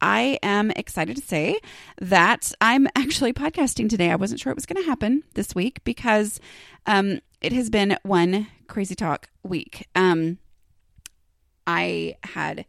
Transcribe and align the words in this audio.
I 0.00 0.38
am 0.42 0.70
excited 0.72 1.16
to 1.16 1.22
say 1.22 1.58
that 2.00 2.52
I'm 2.60 2.86
actually 2.96 3.32
podcasting 3.32 3.88
today. 3.88 4.10
I 4.10 4.16
wasn't 4.16 4.40
sure 4.40 4.50
it 4.50 4.56
was 4.56 4.66
going 4.66 4.82
to 4.82 4.88
happen 4.88 5.22
this 5.34 5.54
week 5.54 5.82
because 5.84 6.40
um, 6.86 7.20
it 7.40 7.52
has 7.52 7.70
been 7.70 7.96
one 8.02 8.48
crazy 8.68 8.94
talk 8.94 9.28
week. 9.42 9.88
Um, 9.94 10.38
I 11.66 12.16
had 12.22 12.66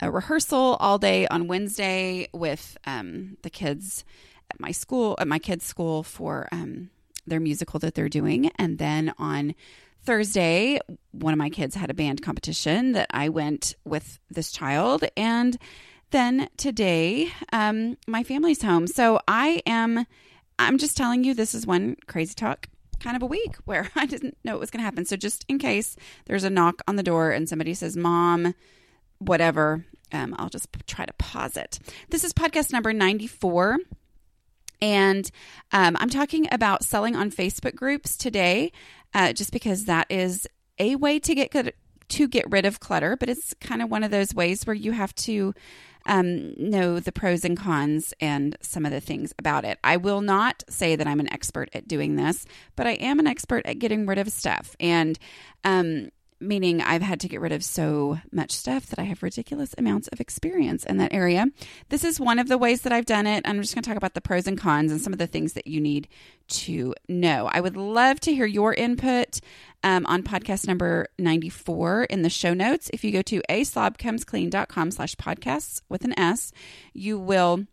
a 0.00 0.10
rehearsal 0.10 0.76
all 0.80 0.98
day 0.98 1.26
on 1.28 1.46
Wednesday 1.46 2.28
with 2.32 2.76
um, 2.86 3.36
the 3.42 3.50
kids 3.50 4.04
at 4.50 4.58
my 4.58 4.72
school, 4.72 5.16
at 5.18 5.28
my 5.28 5.38
kids' 5.38 5.64
school 5.64 6.02
for 6.02 6.48
um, 6.52 6.90
their 7.26 7.40
musical 7.40 7.78
that 7.80 7.94
they're 7.94 8.08
doing. 8.08 8.50
And 8.56 8.78
then 8.78 9.14
on 9.18 9.54
Thursday, 10.02 10.78
one 11.12 11.32
of 11.32 11.38
my 11.38 11.48
kids 11.48 11.74
had 11.74 11.90
a 11.90 11.94
band 11.94 12.22
competition 12.22 12.92
that 12.92 13.06
I 13.10 13.28
went 13.28 13.74
with 13.84 14.18
this 14.30 14.52
child. 14.52 15.04
And 15.16 15.56
then 16.14 16.48
today, 16.56 17.28
um, 17.52 17.98
my 18.06 18.22
family's 18.22 18.62
home. 18.62 18.86
So 18.86 19.18
I 19.26 19.60
am, 19.66 20.06
I'm 20.60 20.78
just 20.78 20.96
telling 20.96 21.24
you, 21.24 21.34
this 21.34 21.56
is 21.56 21.66
one 21.66 21.96
crazy 22.06 22.34
talk 22.34 22.68
kind 23.00 23.16
of 23.16 23.22
a 23.22 23.26
week 23.26 23.56
where 23.64 23.90
I 23.96 24.06
didn't 24.06 24.38
know 24.44 24.54
it 24.54 24.60
was 24.60 24.70
going 24.70 24.78
to 24.78 24.84
happen. 24.84 25.04
So 25.04 25.16
just 25.16 25.44
in 25.48 25.58
case 25.58 25.96
there's 26.26 26.44
a 26.44 26.50
knock 26.50 26.82
on 26.86 26.94
the 26.94 27.02
door 27.02 27.32
and 27.32 27.48
somebody 27.48 27.74
says, 27.74 27.96
Mom, 27.96 28.54
whatever, 29.18 29.84
um, 30.12 30.36
I'll 30.38 30.48
just 30.48 30.68
try 30.86 31.04
to 31.04 31.12
pause 31.14 31.56
it. 31.56 31.80
This 32.10 32.22
is 32.22 32.32
podcast 32.32 32.72
number 32.72 32.92
94. 32.92 33.78
And 34.80 35.28
um, 35.72 35.96
I'm 35.98 36.10
talking 36.10 36.46
about 36.52 36.84
selling 36.84 37.16
on 37.16 37.32
Facebook 37.32 37.74
groups 37.74 38.16
today, 38.16 38.70
uh, 39.14 39.32
just 39.32 39.50
because 39.50 39.86
that 39.86 40.06
is 40.10 40.46
a 40.78 40.94
way 40.94 41.18
to 41.18 41.34
get 41.34 41.50
good, 41.50 41.72
to 42.10 42.28
get 42.28 42.48
rid 42.52 42.66
of 42.66 42.78
clutter, 42.78 43.16
but 43.16 43.28
it's 43.28 43.52
kind 43.60 43.82
of 43.82 43.90
one 43.90 44.04
of 44.04 44.12
those 44.12 44.32
ways 44.32 44.64
where 44.64 44.74
you 44.74 44.92
have 44.92 45.12
to 45.16 45.54
um, 46.06 46.54
know 46.56 47.00
the 47.00 47.12
pros 47.12 47.44
and 47.44 47.56
cons 47.56 48.12
and 48.20 48.56
some 48.60 48.84
of 48.84 48.92
the 48.92 49.00
things 49.00 49.32
about 49.38 49.64
it. 49.64 49.78
I 49.82 49.96
will 49.96 50.20
not 50.20 50.62
say 50.68 50.96
that 50.96 51.06
I'm 51.06 51.20
an 51.20 51.32
expert 51.32 51.70
at 51.72 51.88
doing 51.88 52.16
this, 52.16 52.46
but 52.76 52.86
I 52.86 52.92
am 52.92 53.18
an 53.18 53.26
expert 53.26 53.64
at 53.66 53.78
getting 53.78 54.06
rid 54.06 54.18
of 54.18 54.30
stuff. 54.30 54.76
And 54.78 55.18
um, 55.64 56.10
meaning 56.40 56.80
I've 56.80 57.02
had 57.02 57.20
to 57.20 57.28
get 57.28 57.40
rid 57.40 57.52
of 57.52 57.64
so 57.64 58.18
much 58.32 58.52
stuff 58.52 58.86
that 58.86 58.98
I 58.98 59.04
have 59.04 59.22
ridiculous 59.22 59.74
amounts 59.78 60.08
of 60.08 60.20
experience 60.20 60.84
in 60.84 60.98
that 60.98 61.12
area. 61.12 61.46
This 61.88 62.04
is 62.04 62.20
one 62.20 62.38
of 62.38 62.48
the 62.48 62.58
ways 62.58 62.82
that 62.82 62.92
I've 62.92 63.06
done 63.06 63.26
it. 63.26 63.42
I'm 63.46 63.60
just 63.60 63.74
going 63.74 63.82
to 63.82 63.88
talk 63.88 63.96
about 63.96 64.14
the 64.14 64.20
pros 64.20 64.46
and 64.46 64.58
cons 64.58 64.92
and 64.92 65.00
some 65.00 65.12
of 65.12 65.18
the 65.18 65.26
things 65.26 65.54
that 65.54 65.66
you 65.66 65.80
need 65.80 66.08
to 66.48 66.94
know. 67.08 67.48
I 67.50 67.60
would 67.60 67.76
love 67.76 68.20
to 68.20 68.34
hear 68.34 68.46
your 68.46 68.74
input 68.74 69.40
um, 69.82 70.06
on 70.06 70.22
podcast 70.22 70.66
number 70.66 71.08
94 71.18 72.04
in 72.04 72.22
the 72.22 72.30
show 72.30 72.54
notes. 72.54 72.90
If 72.92 73.04
you 73.04 73.12
go 73.12 73.22
to 73.22 73.42
aslobcomesclean.com 73.48 74.90
slash 74.90 75.16
podcasts 75.16 75.82
with 75.88 76.04
an 76.04 76.18
S, 76.18 76.52
you 76.92 77.18
will 77.18 77.66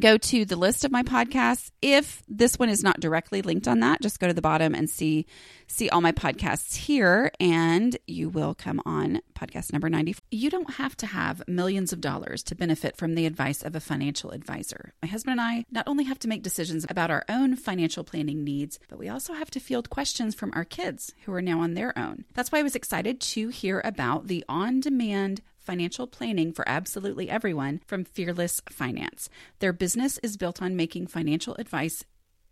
go 0.00 0.18
to 0.18 0.44
the 0.44 0.56
list 0.56 0.84
of 0.84 0.90
my 0.90 1.02
podcasts. 1.02 1.70
If 1.82 2.22
this 2.28 2.58
one 2.58 2.68
is 2.68 2.82
not 2.82 3.00
directly 3.00 3.42
linked 3.42 3.68
on 3.68 3.80
that, 3.80 4.00
just 4.00 4.20
go 4.20 4.28
to 4.28 4.34
the 4.34 4.42
bottom 4.42 4.74
and 4.74 4.88
see 4.88 5.26
see 5.70 5.88
all 5.90 6.00
my 6.00 6.12
podcasts 6.12 6.74
here 6.74 7.30
and 7.38 7.96
you 8.06 8.30
will 8.30 8.54
come 8.54 8.80
on 8.86 9.20
podcast 9.34 9.72
number 9.72 9.90
90. 9.90 10.16
You 10.30 10.48
don't 10.48 10.74
have 10.74 10.96
to 10.96 11.06
have 11.06 11.46
millions 11.46 11.92
of 11.92 12.00
dollars 12.00 12.42
to 12.44 12.54
benefit 12.54 12.96
from 12.96 13.14
the 13.14 13.26
advice 13.26 13.62
of 13.62 13.76
a 13.76 13.80
financial 13.80 14.30
advisor. 14.30 14.94
My 15.02 15.08
husband 15.08 15.32
and 15.32 15.40
I 15.40 15.66
not 15.70 15.86
only 15.86 16.04
have 16.04 16.18
to 16.20 16.28
make 16.28 16.42
decisions 16.42 16.86
about 16.88 17.10
our 17.10 17.24
own 17.28 17.54
financial 17.54 18.02
planning 18.02 18.44
needs, 18.44 18.78
but 18.88 18.98
we 18.98 19.08
also 19.08 19.34
have 19.34 19.50
to 19.52 19.60
field 19.60 19.90
questions 19.90 20.34
from 20.34 20.52
our 20.54 20.64
kids 20.64 21.12
who 21.24 21.34
are 21.34 21.42
now 21.42 21.60
on 21.60 21.74
their 21.74 21.96
own. 21.98 22.24
That's 22.34 22.50
why 22.50 22.60
I 22.60 22.62
was 22.62 22.74
excited 22.74 23.20
to 23.20 23.48
hear 23.48 23.82
about 23.84 24.26
the 24.26 24.44
on-demand 24.48 25.42
financial 25.68 26.06
planning 26.06 26.50
for 26.50 26.66
absolutely 26.66 27.28
everyone 27.28 27.78
from 27.86 28.02
Fearless 28.02 28.62
Finance. 28.70 29.28
Their 29.58 29.74
business 29.74 30.16
is 30.22 30.38
built 30.38 30.62
on 30.62 30.76
making 30.76 31.08
financial 31.08 31.54
advice 31.56 32.06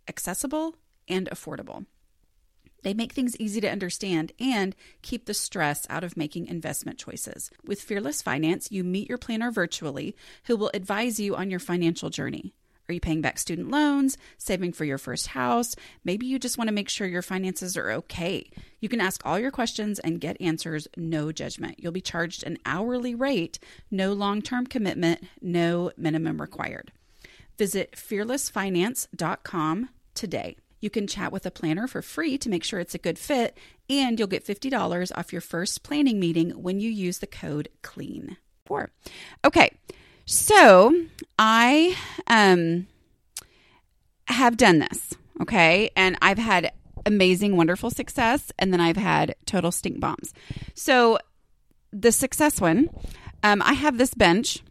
accessible 0.07 0.75
and 1.09 1.27
affordable. 1.31 1.87
They 2.83 2.93
make 2.93 3.15
things 3.15 3.35
easy 3.39 3.63
to 3.63 3.71
understand 3.71 4.33
and 4.39 4.77
keep 5.01 5.25
the 5.25 5.33
stress 5.33 5.87
out 5.89 6.05
of 6.05 6.19
making 6.19 6.49
investment 6.49 6.99
choices. 6.99 7.51
With 7.65 7.81
Fearless 7.81 8.21
Finance, 8.21 8.71
you 8.71 8.85
meet 8.85 9.09
your 9.09 9.17
planner 9.17 9.51
virtually 9.51 10.15
who 10.45 10.55
will 10.55 10.71
advise 10.75 11.19
you 11.19 11.35
on 11.35 11.49
your 11.49 11.59
financial 11.59 12.11
journey. 12.11 12.53
Are 12.89 12.93
you 12.93 13.01
paying 13.01 13.21
back 13.21 13.39
student 13.39 13.71
loans, 13.71 14.17
saving 14.39 14.73
for 14.73 14.85
your 14.85 14.99
first 14.99 15.29
house? 15.29 15.75
Maybe 16.05 16.27
you 16.27 16.39
just 16.39 16.57
want 16.57 16.69
to 16.69 16.75
make 16.75 16.89
sure 16.89 17.07
your 17.07 17.23
finances 17.23 17.77
are 17.77 17.91
okay. 17.91 18.49
You 18.81 18.89
can 18.89 19.01
ask 19.01 19.21
all 19.25 19.39
your 19.39 19.51
questions 19.51 19.99
and 19.99 20.21
get 20.21 20.41
answers, 20.41 20.87
no 20.97 21.33
judgment. 21.33 21.81
You'll 21.81 21.93
be 21.93 22.01
charged 22.01 22.45
an 22.45 22.59
hourly 22.65 23.15
rate, 23.15 23.59
no 23.91 24.13
long 24.13 24.41
term 24.41 24.67
commitment, 24.67 25.25
no 25.43 25.91
minimum 25.97 26.41
required. 26.41 26.93
Visit 27.59 27.93
fearlessfinance.com 27.93 29.89
today. 30.15 30.57
You 30.81 30.91
can 30.91 31.07
chat 31.07 31.33
with 31.33 31.47
a 31.47 31.51
planner 31.51 31.89
for 31.89 32.03
free 32.03 32.39
to 32.39 32.51
make 32.51 32.63
sure 32.63 32.79
it's 32.79 32.95
a 32.95 32.99
good 32.99 33.19
fit, 33.19 33.57
and 33.89 34.19
you'll 34.19 34.29
get 34.29 34.47
$50 34.47 35.11
off 35.17 35.33
your 35.33 35.41
first 35.41 35.83
planning 35.83 36.21
meeting 36.21 36.51
when 36.51 36.81
you 36.81 36.91
use 36.91 37.19
the 37.19 37.27
code 37.27 37.69
CLEAN. 37.83 38.37
Four. 38.67 38.91
Okay, 39.45 39.71
so 40.27 40.95
I 41.39 41.97
um 42.27 42.87
have 44.29 44.57
done 44.57 44.81
this, 44.81 45.15
okay? 45.41 45.91
And 45.97 46.19
I've 46.21 46.39
had 46.39 46.73
amazing, 47.07 47.57
wonderful 47.57 47.91
success, 47.91 48.51
and 48.59 48.73
then 48.73 48.81
I've 48.81 48.97
had 48.97 49.37
total 49.47 49.71
stink 49.71 50.01
bombs. 50.01 50.35
So 50.75 51.19
the 51.93 52.13
success 52.13 52.61
one, 52.61 52.91
um, 53.43 53.63
I 53.63 53.75
have 53.75 53.99
this 53.99 54.15
bench 54.15 54.63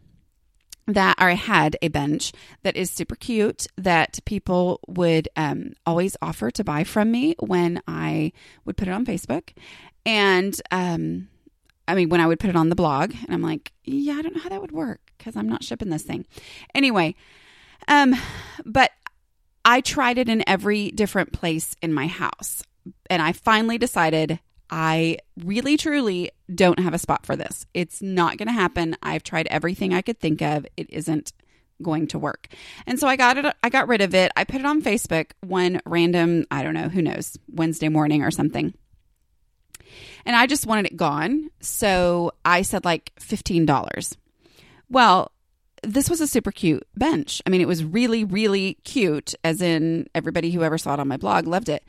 that 0.86 1.16
or 1.18 1.30
I 1.30 1.32
had 1.32 1.76
a 1.82 1.88
bench 1.88 2.32
that 2.62 2.76
is 2.76 2.90
super 2.90 3.16
cute 3.16 3.66
that 3.76 4.20
people 4.24 4.78
would 4.86 5.28
um, 5.34 5.72
always 5.84 6.16
offer 6.22 6.50
to 6.52 6.62
buy 6.62 6.84
from 6.84 7.10
me 7.10 7.34
when 7.40 7.82
I 7.88 8.32
would 8.64 8.76
put 8.76 8.86
it 8.86 8.92
on 8.92 9.04
Facebook. 9.04 9.50
And 10.04 10.60
um, 10.70 11.28
I 11.88 11.94
mean, 11.94 12.08
when 12.08 12.20
I 12.20 12.26
would 12.26 12.38
put 12.38 12.50
it 12.50 12.56
on 12.56 12.68
the 12.68 12.76
blog, 12.76 13.14
and 13.14 13.34
I'm 13.34 13.42
like, 13.42 13.72
yeah, 13.84 14.14
I 14.14 14.22
don't 14.22 14.36
know 14.36 14.42
how 14.42 14.50
that 14.50 14.60
would 14.60 14.72
work 14.72 15.05
because 15.16 15.36
I'm 15.36 15.48
not 15.48 15.64
shipping 15.64 15.90
this 15.90 16.02
thing. 16.02 16.26
Anyway, 16.74 17.14
um, 17.88 18.14
but 18.64 18.90
I 19.64 19.80
tried 19.80 20.18
it 20.18 20.28
in 20.28 20.48
every 20.48 20.90
different 20.90 21.32
place 21.32 21.74
in 21.82 21.92
my 21.92 22.06
house, 22.06 22.62
and 23.10 23.20
I 23.20 23.32
finally 23.32 23.78
decided 23.78 24.38
I 24.70 25.18
really 25.44 25.76
truly 25.76 26.30
don't 26.52 26.80
have 26.80 26.94
a 26.94 26.98
spot 26.98 27.24
for 27.24 27.36
this. 27.36 27.66
It's 27.72 28.02
not 28.02 28.36
going 28.36 28.48
to 28.48 28.52
happen. 28.52 28.96
I've 29.02 29.22
tried 29.22 29.46
everything 29.48 29.94
I 29.94 30.02
could 30.02 30.18
think 30.18 30.42
of. 30.42 30.66
It 30.76 30.90
isn't 30.90 31.32
going 31.82 32.06
to 32.08 32.18
work. 32.18 32.48
And 32.86 32.98
so 32.98 33.06
I 33.06 33.16
got 33.16 33.38
it 33.38 33.56
I 33.62 33.68
got 33.68 33.88
rid 33.88 34.00
of 34.00 34.14
it. 34.14 34.32
I 34.36 34.44
put 34.44 34.60
it 34.60 34.66
on 34.66 34.82
Facebook 34.82 35.32
one 35.42 35.80
random, 35.84 36.46
I 36.50 36.62
don't 36.62 36.74
know, 36.74 36.88
who 36.88 37.02
knows, 37.02 37.38
Wednesday 37.48 37.88
morning 37.88 38.22
or 38.22 38.30
something. 38.30 38.74
And 40.24 40.34
I 40.34 40.46
just 40.46 40.66
wanted 40.66 40.86
it 40.86 40.96
gone. 40.96 41.50
So 41.60 42.32
I 42.44 42.62
said 42.62 42.84
like 42.84 43.12
$15. 43.20 44.16
Well, 44.88 45.32
this 45.82 46.10
was 46.10 46.20
a 46.20 46.26
super 46.26 46.52
cute 46.52 46.86
bench. 46.96 47.42
I 47.46 47.50
mean, 47.50 47.60
it 47.60 47.68
was 47.68 47.84
really, 47.84 48.24
really 48.24 48.78
cute, 48.84 49.34
as 49.44 49.60
in 49.60 50.08
everybody 50.14 50.50
who 50.50 50.62
ever 50.62 50.78
saw 50.78 50.94
it 50.94 51.00
on 51.00 51.08
my 51.08 51.16
blog 51.16 51.46
loved 51.46 51.68
it. 51.68 51.84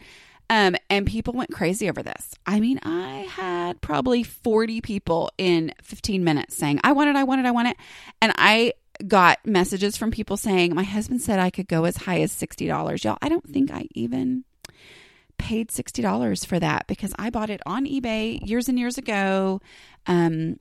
Um, 0.50 0.76
and 0.90 1.06
people 1.06 1.34
went 1.34 1.52
crazy 1.52 1.90
over 1.90 2.02
this. 2.02 2.34
I 2.46 2.60
mean, 2.60 2.80
I 2.84 3.28
had 3.30 3.82
probably 3.82 4.24
40 4.24 4.80
people 4.82 5.30
in 5.38 5.74
15 5.82 6.24
minutes 6.24 6.56
saying, 6.56 6.80
I 6.84 6.94
want 6.94 7.10
it, 7.10 7.16
I 7.18 7.24
want 7.24 7.42
it, 7.42 7.46
I 7.46 7.52
want 7.52 7.68
it. 7.68 7.78
And 8.22 8.34
I 8.38 8.74
got 9.06 9.46
messages 9.46 9.98
from 9.98 10.10
people 10.10 10.38
saying, 10.38 10.74
My 10.74 10.84
husband 10.84 11.22
said 11.22 11.40
I 11.40 11.50
could 11.50 11.68
go 11.68 11.84
as 11.84 11.98
high 11.98 12.22
as 12.22 12.32
$60. 12.32 13.04
Y'all, 13.04 13.18
I 13.22 13.30
don't 13.30 13.48
think 13.48 13.72
I 13.72 13.88
even 13.92 14.46
paid 15.38 15.70
$60 15.70 16.46
for 16.46 16.60
that 16.60 16.88
because 16.88 17.14
I 17.20 17.30
bought 17.30 17.50
it 17.50 17.62
on 17.66 17.86
eBay 17.86 18.40
years 18.48 18.70
and 18.70 18.80
years 18.80 18.98
ago. 18.98 19.62
Um, 20.08 20.60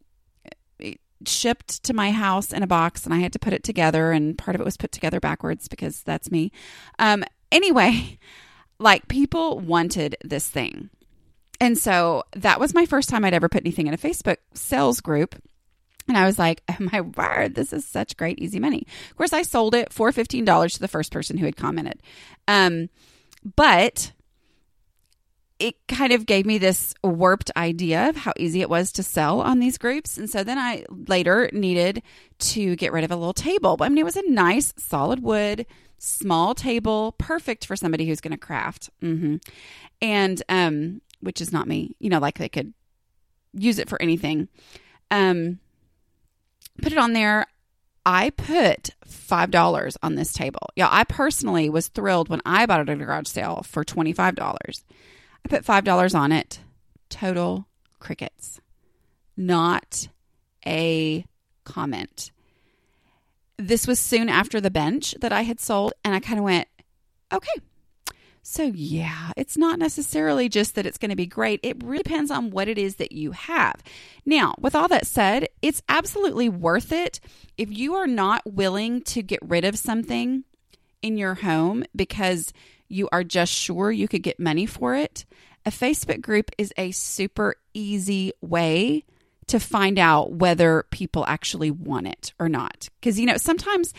shipped 1.24 1.82
to 1.84 1.94
my 1.94 2.10
house 2.10 2.52
in 2.52 2.62
a 2.62 2.66
box 2.66 3.04
and 3.04 3.14
I 3.14 3.18
had 3.18 3.32
to 3.32 3.38
put 3.38 3.52
it 3.52 3.62
together 3.64 4.12
and 4.12 4.36
part 4.36 4.54
of 4.54 4.60
it 4.60 4.64
was 4.64 4.76
put 4.76 4.92
together 4.92 5.20
backwards 5.20 5.68
because 5.68 6.02
that's 6.02 6.30
me. 6.30 6.52
Um 6.98 7.24
anyway, 7.50 8.18
like 8.78 9.08
people 9.08 9.58
wanted 9.58 10.16
this 10.22 10.48
thing. 10.48 10.90
And 11.60 11.78
so 11.78 12.24
that 12.34 12.60
was 12.60 12.74
my 12.74 12.84
first 12.84 13.08
time 13.08 13.24
I'd 13.24 13.34
ever 13.34 13.48
put 13.48 13.62
anything 13.62 13.86
in 13.86 13.94
a 13.94 13.98
Facebook 13.98 14.36
sales 14.52 15.00
group. 15.00 15.34
And 16.08 16.16
I 16.16 16.26
was 16.26 16.38
like, 16.38 16.62
oh 16.68 16.76
my 16.92 17.00
word, 17.00 17.54
this 17.54 17.72
is 17.72 17.86
such 17.86 18.16
great, 18.16 18.38
easy 18.38 18.60
money. 18.60 18.86
Of 19.10 19.16
course, 19.16 19.32
I 19.32 19.42
sold 19.42 19.74
it 19.74 19.92
for 19.92 20.10
$15 20.12 20.74
to 20.74 20.80
the 20.80 20.88
first 20.88 21.12
person 21.12 21.38
who 21.38 21.46
had 21.46 21.56
commented. 21.56 22.02
Um, 22.46 22.90
but 23.56 24.12
it 25.58 25.75
kind 25.88 26.12
of 26.12 26.26
gave 26.26 26.44
me 26.44 26.58
this 26.58 26.94
warped 27.03 27.50
idea 27.56 28.11
of 28.11 28.17
how 28.17 28.32
easy 28.37 28.61
it 28.61 28.69
was 28.69 28.93
to 28.93 29.03
sell 29.03 29.41
on 29.41 29.58
these 29.58 29.79
groups. 29.79 30.19
And 30.19 30.29
so 30.29 30.44
then 30.44 30.58
I 30.58 30.85
later 30.88 31.49
needed 31.53 32.03
to 32.38 32.76
get 32.76 32.93
rid 32.93 33.05
of 33.05 33.11
a 33.11 33.17
little 33.17 33.32
table. 33.32 33.76
But 33.76 33.87
I 33.87 33.88
mean, 33.88 33.99
it 33.99 34.05
was 34.05 34.17
a 34.17 34.31
nice 34.31 34.75
solid 34.76 35.23
wood, 35.23 35.64
small 35.99 36.55
table, 36.55 37.12
perfect 37.19 37.64
for 37.64 37.75
somebody 37.75 38.06
who's 38.06 38.20
going 38.20 38.32
to 38.32 38.38
craft. 38.38 38.91
Mm-hmm. 39.03 39.37
And, 40.03 40.43
um, 40.49 41.00
which 41.20 41.41
is 41.41 41.53
not 41.53 41.67
me, 41.67 41.97
you 41.99 42.11
know, 42.11 42.19
like 42.19 42.38
they 42.38 42.50
could 42.50 42.75
use 43.55 43.79
it 43.79 43.88
for 43.88 44.00
anything. 44.00 44.49
Um, 45.11 45.58
put 46.82 46.93
it 46.93 46.99
on 46.99 47.14
there. 47.14 47.47
I 48.05 48.31
put 48.31 48.91
$5 49.08 49.97
on 50.03 50.14
this 50.14 50.32
table. 50.32 50.69
Yeah, 50.76 50.88
I 50.91 51.05
personally 51.05 51.70
was 51.70 51.88
thrilled 51.88 52.29
when 52.29 52.43
I 52.44 52.67
bought 52.67 52.81
it 52.81 52.88
at 52.91 53.00
a 53.00 53.05
garage 53.05 53.26
sale 53.26 53.62
for 53.67 53.85
$25. 53.85 54.82
I 55.46 55.48
put 55.48 55.64
$5 55.64 56.19
on 56.19 56.32
it. 56.32 56.58
Total 57.08 57.69
crickets. 58.00 58.60
Not 59.37 60.08
a 60.66 61.25
comment. 61.62 62.32
This 63.56 63.87
was 63.87 64.00
soon 64.00 64.28
after 64.28 64.60
the 64.60 64.72
bench 64.72 65.14
that 65.20 65.32
I 65.32 65.43
had 65.43 65.60
sold, 65.60 65.93
and 66.04 66.16
I 66.16 66.19
kind 66.19 66.40
of 66.40 66.44
went, 66.44 66.66
okay. 67.32 67.60
So, 68.43 68.64
yeah, 68.75 69.31
it's 69.37 69.56
not 69.56 69.78
necessarily 69.78 70.48
just 70.48 70.75
that 70.75 70.84
it's 70.84 70.98
going 70.98 71.10
to 71.10 71.16
be 71.16 71.26
great. 71.26 71.60
It 71.62 71.81
really 71.84 72.02
depends 72.02 72.32
on 72.32 72.50
what 72.50 72.66
it 72.66 72.76
is 72.76 72.96
that 72.96 73.12
you 73.12 73.31
have. 73.31 73.84
Now, 74.25 74.56
with 74.58 74.75
all 74.75 74.88
that 74.88 75.06
said, 75.06 75.46
it's 75.62 75.82
absolutely 75.88 76.48
worth 76.48 76.90
it 76.90 77.20
if 77.56 77.70
you 77.70 77.94
are 77.94 78.08
not 78.08 78.43
willing 78.44 79.00
to 79.02 79.22
get 79.22 79.38
rid 79.43 79.64
of 79.64 79.78
something 79.78 80.43
in 81.02 81.16
your 81.16 81.34
home 81.34 81.84
because 81.94 82.52
you 82.88 83.08
are 83.12 83.24
just 83.24 83.52
sure 83.52 83.90
you 83.90 84.08
could 84.08 84.22
get 84.22 84.40
money 84.40 84.66
for 84.66 84.94
it, 84.94 85.24
a 85.64 85.70
Facebook 85.70 86.20
group 86.20 86.50
is 86.58 86.72
a 86.76 86.90
super 86.92 87.56
easy 87.74 88.32
way 88.40 89.04
to 89.48 89.60
find 89.60 89.98
out 89.98 90.32
whether 90.32 90.84
people 90.90 91.24
actually 91.26 91.70
want 91.70 92.06
it 92.06 92.32
or 92.38 92.48
not. 92.48 92.88
Because, 93.00 93.18
you 93.18 93.26
know, 93.26 93.36
sometimes 93.36 93.92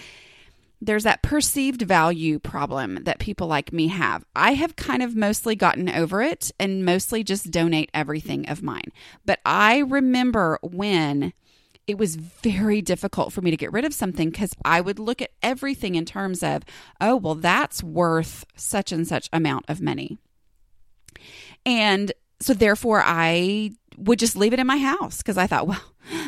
there's 0.81 1.03
that 1.03 1.23
perceived 1.23 1.81
value 1.81 2.37
problem 2.39 3.03
that 3.03 3.19
people 3.19 3.47
like 3.47 3.73
me 3.73 3.87
have. 3.87 4.23
I 4.35 4.53
have 4.53 4.75
kind 4.75 5.01
of 5.01 5.15
mostly 5.15 5.55
gotten 5.55 5.89
over 5.89 6.21
it 6.21 6.51
and 6.59 6.85
mostly 6.85 7.23
just 7.23 7.51
donate 7.51 7.89
everything 7.93 8.47
of 8.47 8.61
mine. 8.61 8.91
But 9.25 9.39
I 9.45 9.79
remember 9.79 10.59
when 10.61 11.33
it 11.87 11.97
was 11.97 12.17
very 12.17 12.81
difficult 12.81 13.31
for 13.31 13.41
me 13.41 13.49
to 13.49 13.57
get 13.57 13.71
rid 13.71 13.85
of 13.85 13.93
something 13.93 14.29
because 14.29 14.53
I 14.65 14.81
would 14.81 14.99
look 14.99 15.21
at 15.21 15.31
everything 15.41 15.95
in 15.95 16.03
terms 16.03 16.43
of, 16.43 16.63
oh, 16.99 17.15
well, 17.15 17.35
that's 17.35 17.81
worth 17.81 18.45
such 18.57 18.91
and 18.91 19.07
such 19.07 19.29
amount 19.31 19.65
of 19.69 19.79
money. 19.79 20.17
And 21.65 22.11
so 22.41 22.53
therefore 22.53 23.01
I 23.05 23.71
would 23.97 24.19
just 24.19 24.35
leave 24.35 24.53
it 24.53 24.59
in 24.59 24.67
my 24.67 24.77
house 24.77 25.17
because 25.17 25.37
I 25.37 25.47
thought, 25.47 25.67
well, 25.67 25.81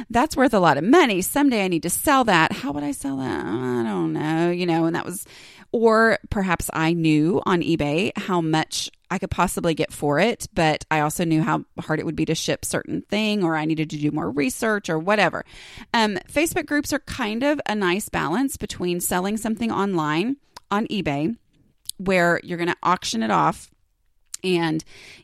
that's 0.09 0.37
worth 0.37 0.53
a 0.53 0.59
lot 0.59 0.77
of 0.77 0.83
money. 0.85 1.21
Someday 1.21 1.65
I 1.65 1.67
need 1.67 1.83
to 1.83 1.89
sell 1.89 2.23
that. 2.23 2.53
How 2.53 2.71
would 2.71 2.83
I 2.83 2.91
sell 2.91 3.17
that? 3.17 3.45
I 3.45 3.83
don't 3.83 4.13
know, 4.13 4.49
you 4.49 4.65
know, 4.65 4.85
and 4.85 4.95
that 4.95 5.05
was, 5.05 5.25
or 5.71 6.19
perhaps 6.29 6.69
I 6.73 6.93
knew 6.93 7.41
on 7.45 7.61
eBay 7.61 8.11
how 8.17 8.39
much 8.41 8.89
I 9.11 9.17
could 9.19 9.31
possibly 9.31 9.73
get 9.73 9.91
for 9.91 10.19
it, 10.19 10.47
but 10.53 10.85
I 10.91 10.99
also 10.99 11.25
knew 11.25 11.41
how 11.41 11.65
hard 11.79 11.99
it 11.99 12.05
would 12.05 12.15
be 12.15 12.25
to 12.25 12.35
ship 12.35 12.65
certain 12.65 13.01
thing, 13.01 13.43
or 13.43 13.55
I 13.55 13.65
needed 13.65 13.89
to 13.91 13.97
do 13.97 14.11
more 14.11 14.29
research 14.29 14.89
or 14.89 14.99
whatever. 14.99 15.45
Um, 15.93 16.17
Facebook 16.31 16.65
groups 16.65 16.93
are 16.93 16.99
kind 16.99 17.43
of 17.43 17.59
a 17.65 17.75
nice 17.75 18.09
balance 18.09 18.57
between 18.57 18.99
selling 18.99 19.37
something 19.37 19.71
online 19.71 20.37
on 20.71 20.85
eBay, 20.87 21.35
where 21.97 22.39
you're 22.43 22.57
going 22.57 22.69
to 22.69 22.77
auction 22.83 23.23
it 23.23 23.31
off 23.31 23.69
and 24.43 24.83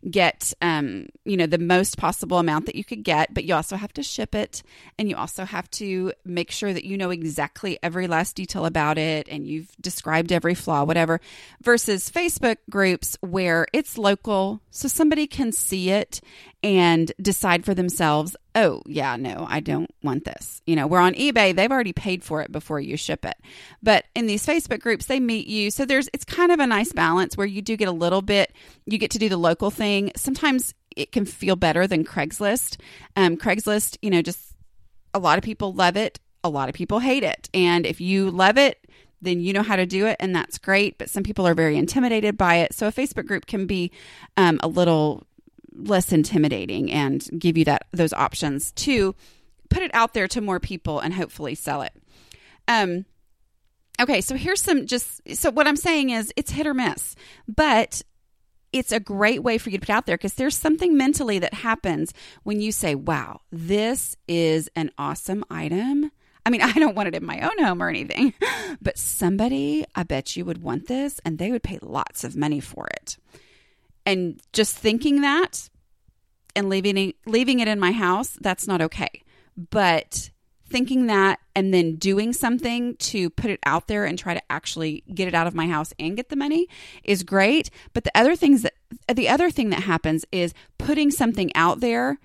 get 0.09 0.53
um, 0.61 1.07
you 1.23 1.37
know 1.37 1.45
the 1.45 1.57
most 1.57 1.97
possible 1.97 2.37
amount 2.37 2.65
that 2.65 2.75
you 2.75 2.83
could 2.83 3.03
get 3.03 3.33
but 3.33 3.43
you 3.43 3.53
also 3.53 3.75
have 3.75 3.93
to 3.93 4.03
ship 4.03 4.35
it 4.35 4.63
and 4.97 5.09
you 5.09 5.15
also 5.15 5.45
have 5.45 5.69
to 5.71 6.13
make 6.23 6.51
sure 6.51 6.73
that 6.73 6.85
you 6.85 6.97
know 6.97 7.09
exactly 7.09 7.77
every 7.81 8.07
last 8.07 8.35
detail 8.35 8.65
about 8.65 8.97
it 8.97 9.27
and 9.29 9.47
you've 9.47 9.75
described 9.81 10.31
every 10.31 10.55
flaw 10.55 10.83
whatever 10.83 11.19
versus 11.61 12.09
facebook 12.09 12.57
groups 12.69 13.17
where 13.21 13.67
it's 13.73 13.97
local 13.97 14.61
so 14.71 14.87
somebody 14.87 15.27
can 15.27 15.51
see 15.51 15.89
it 15.89 16.21
and 16.65 17.11
decide 17.21 17.63
for 17.63 17.75
themselves, 17.75 18.35
oh, 18.55 18.81
yeah, 18.85 19.17
no, 19.17 19.45
I 19.47 19.59
don't 19.59 19.93
want 20.01 20.23
this. 20.23 20.61
You 20.65 20.75
know, 20.75 20.87
we're 20.87 20.99
on 20.99 21.13
eBay, 21.13 21.53
they've 21.53 21.71
already 21.71 21.93
paid 21.93 22.23
for 22.23 22.41
it 22.41 22.51
before 22.51 22.79
you 22.79 22.95
ship 22.95 23.25
it. 23.25 23.35
But 23.83 24.05
in 24.15 24.27
these 24.27 24.45
Facebook 24.45 24.79
groups, 24.79 25.05
they 25.05 25.19
meet 25.19 25.47
you. 25.47 25.69
So 25.69 25.85
there's, 25.85 26.09
it's 26.13 26.23
kind 26.23 26.51
of 26.51 26.59
a 26.59 26.67
nice 26.67 26.93
balance 26.93 27.35
where 27.35 27.47
you 27.47 27.61
do 27.61 27.75
get 27.75 27.89
a 27.89 27.93
little 27.93 28.21
bit, 28.21 28.53
you 28.85 28.97
get 28.97 29.11
to 29.11 29.19
do 29.19 29.29
the 29.29 29.37
local 29.37 29.69
thing. 29.69 30.11
Sometimes 30.15 30.73
it 30.95 31.11
can 31.11 31.25
feel 31.25 31.57
better 31.57 31.85
than 31.85 32.05
Craigslist. 32.05 32.79
Um, 33.15 33.35
Craigslist, 33.35 33.97
you 34.01 34.09
know, 34.09 34.21
just 34.21 34.39
a 35.13 35.19
lot 35.19 35.37
of 35.37 35.43
people 35.43 35.73
love 35.73 35.97
it, 35.97 36.19
a 36.43 36.49
lot 36.49 36.69
of 36.69 36.75
people 36.75 36.99
hate 36.99 37.23
it. 37.23 37.49
And 37.53 37.85
if 37.85 37.99
you 37.99 38.31
love 38.31 38.57
it, 38.57 38.79
then 39.21 39.39
you 39.41 39.53
know 39.53 39.63
how 39.63 39.75
to 39.75 39.85
do 39.85 40.05
it, 40.05 40.17
and 40.19 40.35
that's 40.35 40.57
great. 40.57 40.97
But 40.97 41.09
some 41.09 41.23
people 41.23 41.47
are 41.47 41.53
very 41.53 41.77
intimidated 41.77 42.37
by 42.37 42.57
it. 42.57 42.73
So 42.73 42.87
a 42.87 42.91
Facebook 42.91 43.25
group 43.25 43.47
can 43.47 43.65
be 43.65 43.91
um, 44.37 44.59
a 44.61 44.67
little 44.67 45.25
less 45.75 46.11
intimidating 46.11 46.91
and 46.91 47.27
give 47.37 47.57
you 47.57 47.65
that 47.65 47.87
those 47.91 48.13
options 48.13 48.71
to 48.73 49.15
put 49.69 49.83
it 49.83 49.91
out 49.93 50.13
there 50.13 50.27
to 50.27 50.41
more 50.41 50.59
people 50.59 50.99
and 50.99 51.13
hopefully 51.13 51.55
sell 51.55 51.81
it. 51.81 51.93
Um 52.67 53.05
okay, 53.99 54.21
so 54.21 54.35
here's 54.35 54.61
some 54.61 54.85
just 54.85 55.21
so 55.35 55.51
what 55.51 55.67
I'm 55.67 55.75
saying 55.75 56.09
is 56.11 56.31
it's 56.35 56.51
hit 56.51 56.67
or 56.67 56.73
miss. 56.73 57.15
But 57.47 58.01
it's 58.73 58.91
a 58.91 58.99
great 58.99 59.41
way 59.41 59.57
for 59.57 59.69
you 59.69 59.77
to 59.77 59.85
put 59.85 59.93
out 59.93 60.05
there 60.05 60.17
because 60.17 60.33
there's 60.33 60.57
something 60.57 60.97
mentally 60.97 61.39
that 61.39 61.53
happens 61.53 62.13
when 62.43 62.59
you 62.59 62.71
say, 62.71 62.93
"Wow, 62.93 63.41
this 63.51 64.17
is 64.27 64.69
an 64.75 64.91
awesome 64.97 65.45
item." 65.49 66.11
I 66.45 66.49
mean, 66.49 66.61
I 66.61 66.73
don't 66.73 66.95
want 66.95 67.07
it 67.07 67.15
in 67.15 67.25
my 67.25 67.39
own 67.39 67.63
home 67.63 67.81
or 67.81 67.89
anything, 67.89 68.33
but 68.81 68.97
somebody, 68.97 69.85
I 69.95 70.03
bet 70.03 70.35
you 70.35 70.45
would 70.45 70.61
want 70.61 70.87
this 70.87 71.19
and 71.25 71.37
they 71.37 71.51
would 71.51 71.63
pay 71.63 71.79
lots 71.81 72.23
of 72.23 72.35
money 72.35 72.59
for 72.59 72.87
it. 72.87 73.17
And 74.05 74.39
just 74.53 74.77
thinking 74.77 75.21
that 75.21 75.69
and 76.55 76.69
leaving 76.69 76.97
it, 76.97 77.15
leaving 77.25 77.59
it 77.59 77.67
in 77.67 77.79
my 77.79 77.91
house, 77.91 78.37
that's 78.41 78.67
not 78.67 78.81
okay. 78.81 79.23
But 79.57 80.29
thinking 80.67 81.07
that 81.07 81.39
and 81.55 81.73
then 81.73 81.95
doing 81.95 82.33
something 82.33 82.95
to 82.97 83.29
put 83.29 83.51
it 83.51 83.59
out 83.65 83.87
there 83.87 84.05
and 84.05 84.17
try 84.17 84.33
to 84.33 84.41
actually 84.51 85.03
get 85.13 85.27
it 85.27 85.35
out 85.35 85.47
of 85.47 85.53
my 85.53 85.67
house 85.67 85.93
and 85.99 86.17
get 86.17 86.29
the 86.29 86.35
money 86.35 86.67
is 87.03 87.23
great. 87.23 87.69
But 87.93 88.03
the 88.03 88.17
other 88.17 88.35
things 88.35 88.63
that 88.63 88.73
the 89.13 89.29
other 89.29 89.51
thing 89.51 89.69
that 89.69 89.83
happens 89.83 90.25
is 90.31 90.53
putting 90.77 91.11
something 91.11 91.55
out 91.55 91.81
there 91.81 92.19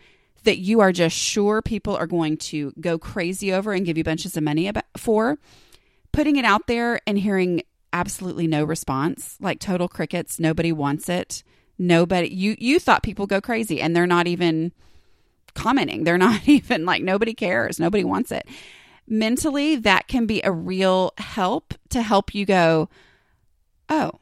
that 0.45 0.59
you 0.59 0.81
are 0.81 0.93
just 0.93 1.15
sure 1.17 1.61
people 1.61 1.95
are 1.97 2.07
going 2.07 2.37
to 2.39 2.73
go 2.81 2.99
crazy 2.99 3.53
over 3.53 3.73
and 3.73 3.85
give 3.85 3.99
you 3.99 4.05
bunches 4.05 4.37
of 4.37 4.43
money 4.43 4.69
about, 4.69 4.85
for 4.97 5.39
putting 6.13 6.37
it 6.37 6.45
out 6.45 6.67
there 6.67 7.01
and 7.07 7.19
hearing 7.19 7.63
absolutely 7.93 8.47
no 8.47 8.65
response 8.65 9.37
like 9.41 9.61
total 9.61 9.89
crickets. 9.89 10.41
Nobody 10.41 10.73
wants 10.73 11.09
it 11.09 11.43
nobody 11.81 12.29
you 12.29 12.55
you 12.59 12.79
thought 12.79 13.03
people 13.03 13.27
go 13.27 13.41
crazy 13.41 13.81
and 13.81 13.97
they're 13.97 14.07
not 14.07 14.27
even 14.29 14.71
commenting. 15.55 16.05
They're 16.05 16.19
not 16.29 16.47
even 16.47 16.85
like 16.85 17.03
nobody 17.03 17.35
cares. 17.35 17.81
Nobody 17.81 18.05
wants 18.05 18.31
it. 18.31 18.47
Mentally 19.09 19.77
that 19.77 20.07
can 20.07 20.27
be 20.27 20.41
a 20.45 20.53
real 20.53 21.13
help 21.19 21.75
to 21.89 22.03
help 22.03 22.35
you 22.35 22.45
go 22.45 22.89
oh 23.89 24.13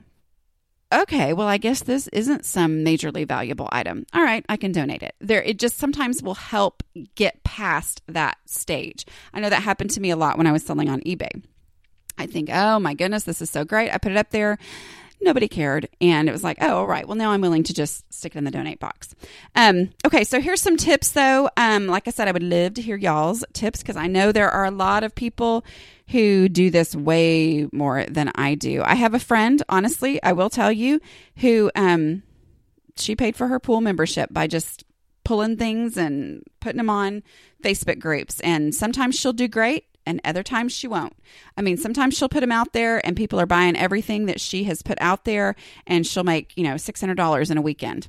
okay 0.90 1.34
well 1.34 1.46
i 1.46 1.58
guess 1.58 1.82
this 1.82 2.08
isn't 2.08 2.46
some 2.46 2.82
majorly 2.84 3.26
valuable 3.26 3.68
item. 3.70 4.06
All 4.14 4.22
right 4.22 4.46
i 4.48 4.56
can 4.56 4.72
donate 4.72 5.02
it. 5.02 5.14
There 5.20 5.42
it 5.42 5.58
just 5.58 5.76
sometimes 5.76 6.22
will 6.22 6.34
help 6.34 6.82
get 7.16 7.42
past 7.44 8.02
that 8.06 8.38
stage. 8.46 9.04
I 9.34 9.40
know 9.40 9.50
that 9.50 9.62
happened 9.62 9.90
to 9.90 10.00
me 10.00 10.10
a 10.10 10.16
lot 10.16 10.38
when 10.38 10.46
i 10.46 10.52
was 10.52 10.64
selling 10.64 10.88
on 10.88 11.00
ebay. 11.00 11.42
I 12.16 12.26
think 12.26 12.48
oh 12.50 12.78
my 12.78 12.94
goodness 12.94 13.24
this 13.24 13.42
is 13.42 13.50
so 13.50 13.64
great. 13.64 13.92
I 13.92 13.98
put 13.98 14.12
it 14.12 14.18
up 14.18 14.30
there 14.30 14.58
nobody 15.20 15.48
cared. 15.48 15.88
And 16.00 16.28
it 16.28 16.32
was 16.32 16.44
like, 16.44 16.58
oh, 16.60 16.78
all 16.78 16.86
right. 16.86 17.06
Well, 17.06 17.16
now 17.16 17.30
I'm 17.30 17.40
willing 17.40 17.64
to 17.64 17.74
just 17.74 18.12
stick 18.12 18.34
it 18.34 18.38
in 18.38 18.44
the 18.44 18.50
donate 18.50 18.80
box. 18.80 19.14
Um, 19.54 19.90
okay, 20.06 20.24
so 20.24 20.40
here's 20.40 20.60
some 20.60 20.76
tips, 20.76 21.10
though. 21.12 21.50
Um, 21.56 21.86
like 21.86 22.08
I 22.08 22.10
said, 22.10 22.28
I 22.28 22.32
would 22.32 22.42
love 22.42 22.74
to 22.74 22.82
hear 22.82 22.96
y'all's 22.96 23.44
tips 23.52 23.80
because 23.80 23.96
I 23.96 24.06
know 24.06 24.32
there 24.32 24.50
are 24.50 24.64
a 24.64 24.70
lot 24.70 25.04
of 25.04 25.14
people 25.14 25.64
who 26.08 26.48
do 26.48 26.70
this 26.70 26.94
way 26.94 27.68
more 27.72 28.04
than 28.06 28.32
I 28.34 28.54
do. 28.54 28.82
I 28.84 28.94
have 28.94 29.14
a 29.14 29.18
friend, 29.18 29.62
honestly, 29.68 30.22
I 30.22 30.32
will 30.32 30.50
tell 30.50 30.72
you, 30.72 31.00
who 31.36 31.70
um, 31.74 32.22
she 32.96 33.14
paid 33.14 33.36
for 33.36 33.48
her 33.48 33.58
pool 33.60 33.80
membership 33.80 34.32
by 34.32 34.46
just 34.46 34.84
pulling 35.24 35.56
things 35.58 35.98
and 35.98 36.42
putting 36.60 36.78
them 36.78 36.88
on 36.88 37.22
Facebook 37.62 37.98
groups. 37.98 38.40
And 38.40 38.74
sometimes 38.74 39.18
she'll 39.18 39.34
do 39.34 39.48
great 39.48 39.84
and 40.08 40.22
other 40.24 40.42
times 40.42 40.72
she 40.72 40.88
won't. 40.88 41.12
I 41.56 41.62
mean, 41.62 41.76
sometimes 41.76 42.16
she'll 42.16 42.30
put 42.30 42.40
them 42.40 42.50
out 42.50 42.72
there 42.72 43.04
and 43.06 43.14
people 43.14 43.38
are 43.38 43.46
buying 43.46 43.76
everything 43.76 44.24
that 44.26 44.40
she 44.40 44.64
has 44.64 44.82
put 44.82 44.96
out 45.02 45.26
there 45.26 45.54
and 45.86 46.06
she'll 46.06 46.24
make, 46.24 46.56
you 46.56 46.64
know, 46.64 46.74
$600 46.74 47.50
in 47.50 47.58
a 47.58 47.62
weekend. 47.62 48.08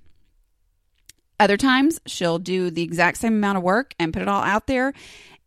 Other 1.42 1.58
times 1.58 2.00
she'll 2.06 2.40
do 2.40 2.72
the 2.72 2.84
exact 2.84 3.18
same 3.18 3.34
amount 3.34 3.58
of 3.58 3.64
work 3.64 3.94
and 4.00 4.14
put 4.14 4.22
it 4.22 4.30
all 4.30 4.42
out 4.42 4.68
there 4.68 4.94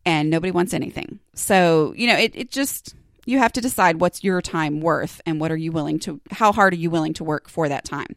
and 0.05 0.29
nobody 0.29 0.51
wants 0.51 0.73
anything. 0.73 1.19
So, 1.33 1.93
you 1.97 2.05
know, 2.05 2.17
it, 2.17 2.35
it 2.35 2.51
just, 2.51 2.93
you 3.25 3.39
have 3.39 3.53
to 3.53 3.61
decide 3.61 3.99
what's 3.99 4.23
your 4.23 4.41
time 4.41 4.79
worth 4.79 5.21
and 5.25 5.39
what 5.39 5.51
are 5.51 5.57
you 5.57 5.71
willing 5.71 5.97
to, 5.99 6.21
how 6.29 6.51
hard 6.51 6.73
are 6.73 6.77
you 6.77 6.91
willing 6.91 7.13
to 7.13 7.23
work 7.23 7.49
for 7.49 7.67
that 7.67 7.83
time? 7.83 8.15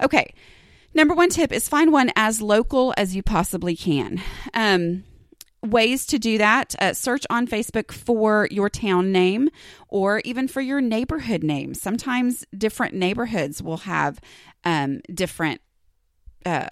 Okay. 0.00 0.34
Number 0.94 1.14
one 1.14 1.30
tip 1.30 1.52
is 1.52 1.68
find 1.68 1.90
one 1.90 2.12
as 2.14 2.42
local 2.42 2.94
as 2.96 3.16
you 3.16 3.22
possibly 3.22 3.74
can. 3.74 4.20
Um, 4.54 5.04
ways 5.62 6.06
to 6.06 6.18
do 6.18 6.38
that 6.38 6.74
uh, 6.80 6.92
search 6.92 7.24
on 7.30 7.46
facebook 7.46 7.92
for 7.92 8.48
your 8.50 8.68
town 8.68 9.12
name 9.12 9.48
or 9.88 10.20
even 10.24 10.48
for 10.48 10.60
your 10.60 10.80
neighborhood 10.80 11.42
name 11.42 11.72
sometimes 11.72 12.44
different 12.56 12.94
neighborhoods 12.94 13.62
will 13.62 13.78
have 13.78 14.20
um, 14.64 15.00
different 15.14 15.60
uh, 16.44 16.66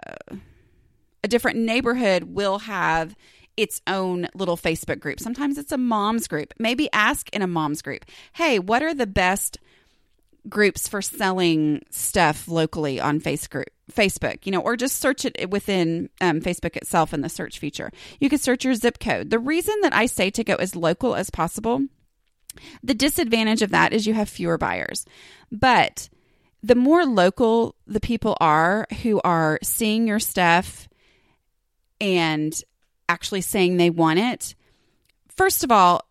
a 1.22 1.28
different 1.28 1.58
neighborhood 1.58 2.24
will 2.24 2.58
have 2.58 3.14
its 3.56 3.82
own 3.86 4.26
little 4.34 4.56
Facebook 4.56 5.00
group. 5.00 5.20
Sometimes 5.20 5.58
it's 5.58 5.72
a 5.72 5.78
mom's 5.78 6.26
group. 6.26 6.54
Maybe 6.58 6.88
ask 6.92 7.28
in 7.30 7.42
a 7.42 7.46
mom's 7.46 7.82
group, 7.82 8.04
hey, 8.32 8.58
what 8.58 8.82
are 8.82 8.94
the 8.94 9.06
best 9.06 9.58
groups 10.48 10.88
for 10.88 11.02
selling 11.02 11.82
stuff 11.90 12.48
locally 12.48 12.98
on 13.00 13.20
Facebook? 13.20 13.64
Facebook, 13.90 14.46
you 14.46 14.52
know, 14.52 14.60
or 14.60 14.76
just 14.76 15.00
search 15.00 15.24
it 15.24 15.50
within 15.50 16.08
um, 16.20 16.40
Facebook 16.40 16.76
itself 16.76 17.12
in 17.12 17.20
the 17.20 17.28
search 17.28 17.58
feature. 17.58 17.90
You 18.18 18.28
could 18.28 18.40
search 18.40 18.64
your 18.64 18.74
zip 18.74 18.98
code. 18.98 19.30
The 19.30 19.38
reason 19.38 19.74
that 19.82 19.94
I 19.94 20.06
say 20.06 20.30
to 20.30 20.44
go 20.44 20.54
as 20.54 20.76
local 20.76 21.14
as 21.14 21.30
possible, 21.30 21.82
the 22.82 22.94
disadvantage 22.94 23.62
of 23.62 23.70
that 23.70 23.92
is 23.92 24.06
you 24.06 24.14
have 24.14 24.28
fewer 24.28 24.58
buyers. 24.58 25.04
But 25.50 26.08
the 26.62 26.74
more 26.74 27.06
local 27.06 27.74
the 27.86 28.00
people 28.00 28.36
are 28.40 28.86
who 29.02 29.20
are 29.22 29.58
seeing 29.62 30.06
your 30.06 30.18
stuff 30.18 30.88
and 32.00 32.54
actually 33.08 33.40
saying 33.40 33.76
they 33.76 33.90
want 33.90 34.18
it, 34.18 34.54
first 35.28 35.64
of 35.64 35.72
all, 35.72 36.02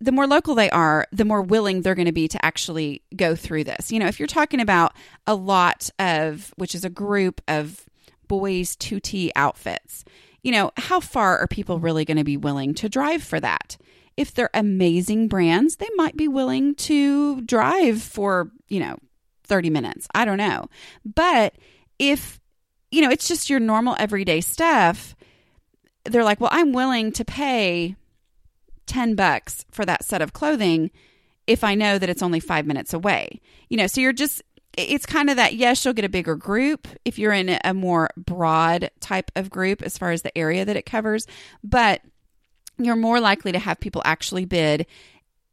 the 0.00 0.12
more 0.12 0.26
local 0.26 0.54
they 0.54 0.70
are, 0.70 1.06
the 1.10 1.24
more 1.24 1.42
willing 1.42 1.82
they're 1.82 1.94
going 1.94 2.06
to 2.06 2.12
be 2.12 2.28
to 2.28 2.44
actually 2.44 3.02
go 3.16 3.34
through 3.34 3.64
this. 3.64 3.90
You 3.90 3.98
know, 3.98 4.06
if 4.06 4.20
you're 4.20 4.28
talking 4.28 4.60
about 4.60 4.92
a 5.26 5.34
lot 5.34 5.90
of, 5.98 6.52
which 6.56 6.74
is 6.74 6.84
a 6.84 6.90
group 6.90 7.40
of 7.48 7.84
boys 8.28 8.76
2T 8.76 9.30
outfits, 9.34 10.04
you 10.42 10.52
know, 10.52 10.70
how 10.76 11.00
far 11.00 11.38
are 11.38 11.48
people 11.48 11.80
really 11.80 12.04
going 12.04 12.16
to 12.16 12.24
be 12.24 12.36
willing 12.36 12.74
to 12.74 12.88
drive 12.88 13.22
for 13.22 13.40
that? 13.40 13.76
If 14.16 14.34
they're 14.34 14.50
amazing 14.54 15.28
brands, 15.28 15.76
they 15.76 15.88
might 15.96 16.16
be 16.16 16.28
willing 16.28 16.74
to 16.76 17.40
drive 17.42 18.00
for, 18.02 18.50
you 18.68 18.80
know, 18.80 18.96
30 19.44 19.70
minutes. 19.70 20.06
I 20.14 20.24
don't 20.24 20.38
know. 20.38 20.68
But 21.04 21.54
if, 21.98 22.40
you 22.90 23.02
know, 23.02 23.10
it's 23.10 23.28
just 23.28 23.50
your 23.50 23.60
normal 23.60 23.96
everyday 23.98 24.40
stuff, 24.40 25.16
they're 26.04 26.24
like, 26.24 26.40
well, 26.40 26.50
I'm 26.52 26.72
willing 26.72 27.12
to 27.12 27.24
pay 27.24 27.96
10 28.88 29.14
bucks 29.14 29.64
for 29.70 29.84
that 29.84 30.04
set 30.04 30.22
of 30.22 30.32
clothing 30.32 30.90
if 31.46 31.64
I 31.64 31.74
know 31.74 31.98
that 31.98 32.08
it's 32.08 32.22
only 32.22 32.40
five 32.40 32.66
minutes 32.66 32.92
away. 32.92 33.40
You 33.68 33.76
know, 33.76 33.86
so 33.86 34.00
you're 34.00 34.12
just, 34.12 34.42
it's 34.76 35.06
kind 35.06 35.30
of 35.30 35.36
that, 35.36 35.54
yes, 35.54 35.84
you'll 35.84 35.94
get 35.94 36.04
a 36.04 36.10
bigger 36.10 36.36
group 36.36 36.88
if 37.04 37.18
you're 37.18 37.32
in 37.32 37.58
a 37.64 37.74
more 37.74 38.10
broad 38.16 38.90
type 39.00 39.30
of 39.36 39.50
group 39.50 39.82
as 39.82 39.96
far 39.96 40.10
as 40.10 40.22
the 40.22 40.36
area 40.36 40.64
that 40.64 40.76
it 40.76 40.86
covers, 40.86 41.26
but 41.62 42.02
you're 42.76 42.96
more 42.96 43.20
likely 43.20 43.52
to 43.52 43.58
have 43.58 43.80
people 43.80 44.02
actually 44.04 44.44
bid 44.44 44.86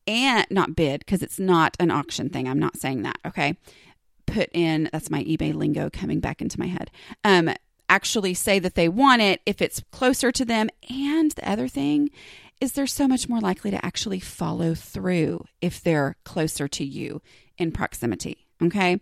and 0.08 0.46
not 0.50 0.75
bid 0.75 1.00
because 1.00 1.24
it's 1.24 1.39
not 1.39 1.75
an 1.80 1.92
auction 1.92 2.30
thing. 2.30 2.48
I'm 2.48 2.60
not 2.60 2.77
saying 2.77 3.04
that, 3.04 3.18
okay? 3.25 3.58
Put 4.25 4.50
in, 4.54 4.89
that's 4.92 5.10
my 5.10 5.24
eBay 5.24 5.54
lingo 5.54 5.89
coming 5.89 6.20
back 6.20 6.42
into 6.42 6.60
my 6.60 6.68
head. 6.68 6.92
Um, 7.24 7.51
actually 7.89 8.34
say 8.34 8.60
that 8.60 8.75
they 8.75 8.89
want 8.89 9.22
it 9.22 9.42
if 9.46 9.62
it's 9.62 9.82
closer 9.92 10.32
to 10.32 10.46
them. 10.46 10.70
And 10.89 11.32
the 11.32 11.50
other 11.50 11.68
thing 11.68 12.10
is 12.62 12.72
they're 12.72 12.88
so 12.88 13.08
much 13.08 13.28
more 13.28 13.40
likely 13.40 13.72
to 13.72 13.86
actually 13.86 14.20
follow 14.20 14.74
through 14.74 15.46
if 15.62 15.82
they're 15.82 16.16
closer 16.24 16.68
to 16.68 16.86
you 16.86 17.22
in 17.58 17.72
proximity. 17.72 18.48
Okay. 18.62 19.02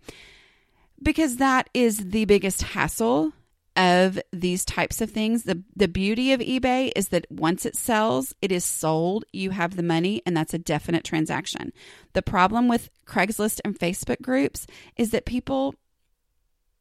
Because 1.02 1.36
that 1.36 1.68
is 1.74 2.10
the 2.10 2.24
biggest 2.24 2.62
hassle 2.62 3.32
of 3.76 4.20
these 4.32 4.64
types 4.64 5.00
of 5.00 5.10
things. 5.10 5.44
The 5.44 5.62
the 5.74 5.88
beauty 5.88 6.32
of 6.32 6.40
eBay 6.40 6.92
is 6.94 7.08
that 7.08 7.26
once 7.30 7.66
it 7.66 7.76
sells, 7.76 8.34
it 8.40 8.52
is 8.52 8.64
sold, 8.64 9.24
you 9.32 9.50
have 9.50 9.76
the 9.76 9.82
money 9.82 10.22
and 10.24 10.36
that's 10.36 10.54
a 10.54 10.58
definite 10.58 11.04
transaction. 11.04 11.72
The 12.12 12.22
problem 12.22 12.68
with 12.68 12.90
Craigslist 13.06 13.60
and 13.64 13.78
Facebook 13.78 14.22
groups 14.22 14.66
is 14.96 15.10
that 15.10 15.26
people 15.26 15.74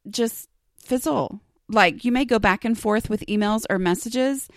just 0.09 0.49
fizzle 0.77 1.39
like 1.69 2.03
you 2.03 2.11
may 2.11 2.25
go 2.25 2.39
back 2.39 2.65
and 2.65 2.77
forth 2.77 3.09
with 3.09 3.25
emails 3.27 3.63
or 3.69 3.79
messages 3.79 4.49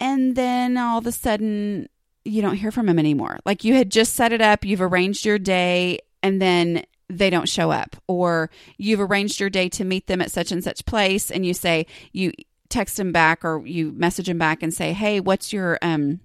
and 0.00 0.36
then 0.36 0.76
all 0.76 0.98
of 0.98 1.06
a 1.06 1.12
sudden 1.12 1.88
you 2.24 2.42
don't 2.42 2.56
hear 2.56 2.70
from 2.70 2.86
them 2.86 2.98
anymore. 2.98 3.38
Like 3.44 3.64
you 3.64 3.74
had 3.74 3.90
just 3.90 4.14
set 4.14 4.32
it 4.32 4.40
up 4.40 4.64
you've 4.64 4.82
arranged 4.82 5.24
your 5.24 5.38
day 5.38 6.00
and 6.22 6.42
then 6.42 6.84
they 7.08 7.30
don't 7.30 7.48
show 7.48 7.70
up. 7.70 7.96
Or 8.06 8.50
you've 8.76 9.00
arranged 9.00 9.40
your 9.40 9.50
day 9.50 9.68
to 9.70 9.84
meet 9.84 10.06
them 10.06 10.20
at 10.20 10.30
such 10.30 10.52
and 10.52 10.62
such 10.62 10.84
place 10.84 11.30
and 11.30 11.46
you 11.46 11.54
say 11.54 11.86
you 12.12 12.32
text 12.68 12.98
them 12.98 13.12
back 13.12 13.44
or 13.44 13.66
you 13.66 13.92
message 13.92 14.26
them 14.26 14.36
back 14.36 14.62
and 14.62 14.74
say 14.74 14.92
hey 14.92 15.20
what's 15.20 15.54
your 15.54 15.78
um 15.80 16.20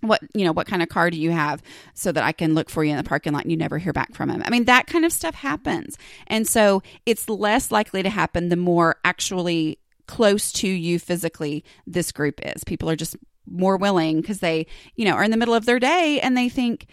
what 0.00 0.20
you 0.34 0.44
know 0.44 0.52
what 0.52 0.66
kind 0.66 0.82
of 0.82 0.88
car 0.88 1.08
do 1.08 1.16
you 1.16 1.30
have 1.30 1.62
so 1.94 2.10
that 2.10 2.24
i 2.24 2.32
can 2.32 2.52
look 2.52 2.68
for 2.68 2.82
you 2.82 2.90
in 2.90 2.96
the 2.96 3.04
parking 3.04 3.32
lot 3.32 3.42
and 3.42 3.52
you 3.52 3.56
never 3.56 3.78
hear 3.78 3.92
back 3.92 4.12
from 4.12 4.28
him 4.28 4.42
i 4.44 4.50
mean 4.50 4.64
that 4.64 4.88
kind 4.88 5.04
of 5.04 5.12
stuff 5.12 5.36
happens. 5.36 5.96
And 6.26 6.46
so 6.46 6.82
it's 7.06 7.28
less 7.28 7.70
likely 7.70 8.02
to 8.02 8.10
happen 8.10 8.48
the 8.48 8.56
more 8.56 8.96
actually 9.04 9.78
close 10.08 10.50
to 10.50 10.66
you 10.66 10.98
physically 10.98 11.62
this 11.86 12.10
group 12.10 12.40
is 12.44 12.64
people 12.64 12.90
are 12.90 12.96
just 12.96 13.16
more 13.46 13.76
willing 13.76 14.20
because 14.20 14.40
they 14.40 14.66
you 14.96 15.04
know 15.04 15.12
are 15.12 15.22
in 15.22 15.30
the 15.30 15.36
middle 15.36 15.54
of 15.54 15.66
their 15.66 15.78
day 15.78 16.18
and 16.20 16.36
they 16.36 16.48
think 16.48 16.86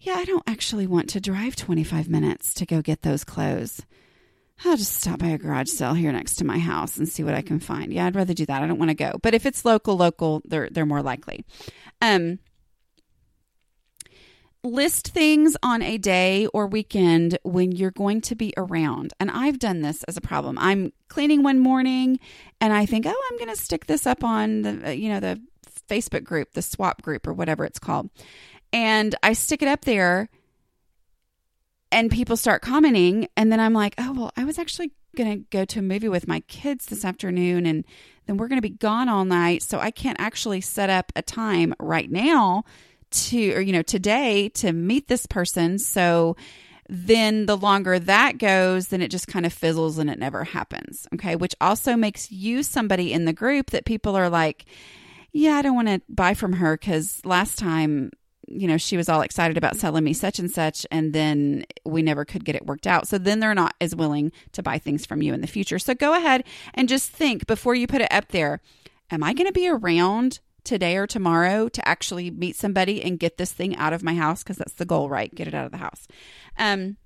yeah 0.00 0.14
i 0.14 0.24
don't 0.24 0.42
actually 0.46 0.86
want 0.86 1.10
to 1.10 1.20
drive 1.20 1.54
25 1.54 2.08
minutes 2.08 2.54
to 2.54 2.64
go 2.64 2.80
get 2.80 3.02
those 3.02 3.24
clothes 3.24 3.84
I'll 4.64 4.76
just 4.76 4.94
stop 4.94 5.18
by 5.18 5.28
a 5.28 5.38
garage 5.38 5.68
sale 5.68 5.92
here 5.92 6.12
next 6.12 6.36
to 6.36 6.44
my 6.44 6.58
house 6.58 6.96
and 6.96 7.06
see 7.06 7.22
what 7.22 7.34
I 7.34 7.42
can 7.42 7.60
find. 7.60 7.92
Yeah, 7.92 8.06
I'd 8.06 8.16
rather 8.16 8.32
do 8.32 8.46
that. 8.46 8.62
I 8.62 8.66
don't 8.66 8.78
want 8.78 8.90
to 8.90 8.94
go. 8.94 9.18
But 9.22 9.34
if 9.34 9.44
it's 9.44 9.66
local, 9.66 9.96
local, 9.96 10.40
they're 10.46 10.70
they're 10.70 10.86
more 10.86 11.02
likely. 11.02 11.44
Um 12.00 12.38
list 14.66 15.08
things 15.08 15.56
on 15.62 15.82
a 15.82 15.98
day 15.98 16.46
or 16.48 16.66
weekend 16.66 17.38
when 17.42 17.72
you're 17.72 17.90
going 17.90 18.20
to 18.22 18.34
be 18.34 18.52
around. 18.56 19.12
And 19.20 19.30
I've 19.30 19.58
done 19.58 19.82
this 19.82 20.02
as 20.04 20.16
a 20.16 20.20
problem. 20.20 20.58
I'm 20.58 20.92
cleaning 21.08 21.42
one 21.42 21.58
morning 21.58 22.18
and 22.60 22.72
I 22.72 22.86
think, 22.86 23.06
"Oh, 23.06 23.28
I'm 23.30 23.38
going 23.38 23.50
to 23.50 23.60
stick 23.60 23.86
this 23.86 24.06
up 24.06 24.24
on 24.24 24.62
the 24.62 24.88
uh, 24.88 24.90
you 24.90 25.08
know, 25.08 25.20
the 25.20 25.40
Facebook 25.88 26.24
group, 26.24 26.52
the 26.52 26.62
swap 26.62 27.02
group 27.02 27.26
or 27.26 27.32
whatever 27.32 27.64
it's 27.64 27.78
called." 27.78 28.10
And 28.72 29.14
I 29.22 29.32
stick 29.32 29.62
it 29.62 29.68
up 29.68 29.84
there 29.84 30.28
and 31.92 32.10
people 32.10 32.36
start 32.36 32.62
commenting 32.62 33.28
and 33.36 33.50
then 33.50 33.60
i'm 33.60 33.72
like 33.72 33.94
oh 33.98 34.12
well 34.12 34.32
i 34.36 34.44
was 34.44 34.58
actually 34.58 34.92
going 35.16 35.30
to 35.30 35.44
go 35.50 35.64
to 35.64 35.78
a 35.78 35.82
movie 35.82 36.08
with 36.08 36.28
my 36.28 36.40
kids 36.40 36.86
this 36.86 37.04
afternoon 37.04 37.64
and 37.64 37.84
then 38.26 38.36
we're 38.36 38.48
going 38.48 38.60
to 38.60 38.68
be 38.68 38.74
gone 38.74 39.08
all 39.08 39.24
night 39.24 39.62
so 39.62 39.78
i 39.78 39.90
can't 39.90 40.20
actually 40.20 40.60
set 40.60 40.90
up 40.90 41.12
a 41.16 41.22
time 41.22 41.74
right 41.80 42.10
now 42.10 42.64
to 43.10 43.52
or 43.52 43.60
you 43.60 43.72
know 43.72 43.82
today 43.82 44.48
to 44.50 44.72
meet 44.72 45.08
this 45.08 45.26
person 45.26 45.78
so 45.78 46.36
then 46.88 47.46
the 47.46 47.56
longer 47.56 47.98
that 47.98 48.38
goes 48.38 48.88
then 48.88 49.02
it 49.02 49.10
just 49.10 49.28
kind 49.28 49.46
of 49.46 49.52
fizzles 49.52 49.98
and 49.98 50.10
it 50.10 50.18
never 50.18 50.44
happens 50.44 51.06
okay 51.14 51.36
which 51.36 51.54
also 51.60 51.96
makes 51.96 52.30
you 52.30 52.62
somebody 52.62 53.12
in 53.12 53.24
the 53.24 53.32
group 53.32 53.70
that 53.70 53.84
people 53.84 54.16
are 54.16 54.28
like 54.28 54.64
yeah 55.32 55.54
i 55.54 55.62
don't 55.62 55.74
want 55.74 55.88
to 55.88 56.00
buy 56.08 56.34
from 56.34 56.54
her 56.54 56.76
because 56.76 57.20
last 57.24 57.58
time 57.58 58.10
you 58.48 58.68
know, 58.68 58.76
she 58.76 58.96
was 58.96 59.08
all 59.08 59.22
excited 59.22 59.56
about 59.56 59.74
selling 59.74 60.04
me 60.04 60.12
such 60.12 60.38
and 60.38 60.48
such, 60.48 60.86
and 60.92 61.12
then 61.12 61.66
we 61.84 62.00
never 62.00 62.24
could 62.24 62.44
get 62.44 62.54
it 62.54 62.64
worked 62.64 62.86
out. 62.86 63.08
So 63.08 63.18
then 63.18 63.40
they're 63.40 63.56
not 63.56 63.74
as 63.80 63.96
willing 63.96 64.30
to 64.52 64.62
buy 64.62 64.78
things 64.78 65.04
from 65.04 65.20
you 65.20 65.34
in 65.34 65.40
the 65.40 65.48
future. 65.48 65.80
So 65.80 65.94
go 65.94 66.14
ahead 66.14 66.44
and 66.74 66.88
just 66.88 67.10
think 67.10 67.48
before 67.48 67.74
you 67.74 67.88
put 67.88 68.02
it 68.02 68.12
up 68.12 68.28
there 68.28 68.60
Am 69.10 69.22
I 69.22 69.34
going 69.34 69.46
to 69.46 69.52
be 69.52 69.68
around 69.68 70.40
today 70.66 70.96
or 70.96 71.06
tomorrow 71.06 71.68
to 71.68 71.88
actually 71.88 72.30
meet 72.30 72.56
somebody 72.56 73.02
and 73.02 73.18
get 73.18 73.38
this 73.38 73.52
thing 73.52 73.76
out 73.76 73.94
of 73.94 74.02
my 74.02 74.14
house? 74.14 74.42
Because 74.42 74.56
that's 74.56 74.74
the 74.74 74.84
goal, 74.84 75.08
right? 75.08 75.34
Get 75.34 75.48
it 75.48 75.54
out 75.54 75.64
of 75.64 75.72
the 75.72 75.78
house. 75.78 76.06
Um, 76.58 76.98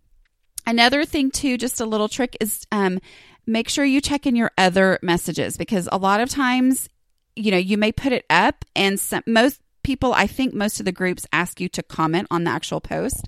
another 0.67 1.05
thing, 1.05 1.31
too, 1.31 1.57
just 1.57 1.81
a 1.81 1.87
little 1.87 2.09
trick 2.09 2.37
is 2.41 2.67
um, 2.73 2.99
make 3.47 3.69
sure 3.69 3.85
you 3.85 4.01
check 4.01 4.27
in 4.27 4.35
your 4.35 4.51
other 4.59 4.99
messages 5.03 5.57
because 5.57 5.89
a 5.93 5.99
lot 5.99 6.21
of 6.21 6.29
times 6.29 6.89
you 7.37 7.51
know 7.51 7.57
you 7.57 7.77
may 7.77 7.93
put 7.93 8.13
it 8.13 8.25
up 8.29 8.65
and 8.75 8.99
some, 8.99 9.23
most 9.27 9.61
people, 9.91 10.15
I 10.15 10.29
think 10.29 10.55
most 10.55 10.79
of 10.79 10.87
the 10.87 10.93
groups 10.93 11.27
ask 11.33 11.61
you 11.61 11.69
to 11.71 11.83
comment 11.83 12.29
on 12.31 12.45
the 12.45 12.51
actual 12.53 12.81
post 12.81 13.27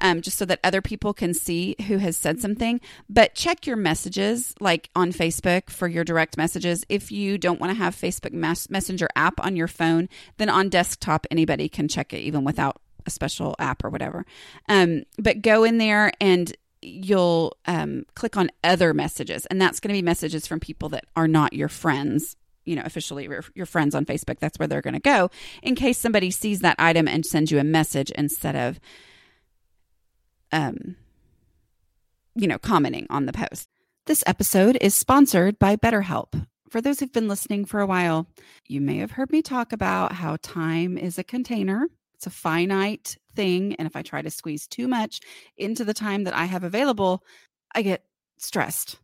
um, 0.00 0.22
just 0.22 0.38
so 0.38 0.44
that 0.44 0.58
other 0.64 0.82
people 0.82 1.14
can 1.14 1.32
see 1.32 1.76
who 1.86 1.98
has 1.98 2.16
said 2.16 2.40
something. 2.40 2.80
But 3.08 3.36
check 3.36 3.64
your 3.64 3.76
messages, 3.76 4.52
like 4.58 4.90
on 4.96 5.12
Facebook 5.12 5.70
for 5.70 5.86
your 5.86 6.02
direct 6.02 6.36
messages. 6.36 6.84
If 6.88 7.12
you 7.12 7.38
don't 7.38 7.60
want 7.60 7.70
to 7.70 7.78
have 7.78 7.94
Facebook 7.94 8.32
Messenger 8.32 9.08
app 9.14 9.38
on 9.38 9.54
your 9.54 9.68
phone, 9.68 10.08
then 10.38 10.48
on 10.48 10.68
desktop, 10.68 11.28
anybody 11.30 11.68
can 11.68 11.86
check 11.86 12.12
it 12.12 12.18
even 12.18 12.42
without 12.42 12.80
a 13.06 13.10
special 13.10 13.54
app 13.60 13.84
or 13.84 13.88
whatever. 13.88 14.26
Um, 14.68 15.04
but 15.16 15.42
go 15.42 15.62
in 15.62 15.78
there 15.78 16.10
and 16.20 16.52
you'll 16.82 17.56
um, 17.66 18.04
click 18.16 18.36
on 18.36 18.50
other 18.64 18.92
messages, 18.92 19.46
and 19.46 19.62
that's 19.62 19.78
going 19.78 19.94
to 19.94 19.98
be 19.98 20.02
messages 20.02 20.48
from 20.48 20.58
people 20.58 20.88
that 20.88 21.04
are 21.14 21.28
not 21.28 21.52
your 21.52 21.68
friends 21.68 22.36
you 22.64 22.76
know, 22.76 22.82
officially 22.84 23.24
your, 23.24 23.44
your 23.54 23.66
friends 23.66 23.94
on 23.94 24.04
Facebook. 24.04 24.38
That's 24.38 24.58
where 24.58 24.68
they're 24.68 24.80
going 24.80 24.94
to 24.94 25.00
go 25.00 25.30
in 25.62 25.74
case 25.74 25.98
somebody 25.98 26.30
sees 26.30 26.60
that 26.60 26.76
item 26.78 27.08
and 27.08 27.24
sends 27.24 27.50
you 27.50 27.58
a 27.58 27.64
message 27.64 28.10
instead 28.12 28.56
of, 28.56 28.80
um, 30.52 30.96
you 32.34 32.46
know, 32.46 32.58
commenting 32.58 33.06
on 33.10 33.26
the 33.26 33.32
post. 33.32 33.68
This 34.06 34.24
episode 34.26 34.78
is 34.80 34.94
sponsored 34.94 35.58
by 35.58 35.76
BetterHelp. 35.76 36.46
For 36.70 36.80
those 36.80 37.00
who've 37.00 37.12
been 37.12 37.28
listening 37.28 37.64
for 37.64 37.80
a 37.80 37.86
while, 37.86 38.28
you 38.68 38.80
may 38.80 38.98
have 38.98 39.12
heard 39.12 39.32
me 39.32 39.42
talk 39.42 39.72
about 39.72 40.12
how 40.12 40.36
time 40.40 40.96
is 40.96 41.18
a 41.18 41.24
container. 41.24 41.86
It's 42.14 42.26
a 42.26 42.30
finite 42.30 43.16
thing. 43.34 43.74
And 43.76 43.86
if 43.86 43.96
I 43.96 44.02
try 44.02 44.22
to 44.22 44.30
squeeze 44.30 44.66
too 44.66 44.86
much 44.86 45.20
into 45.56 45.84
the 45.84 45.94
time 45.94 46.24
that 46.24 46.34
I 46.34 46.44
have 46.44 46.64
available, 46.64 47.24
I 47.74 47.82
get 47.82 48.04
stressed 48.38 48.98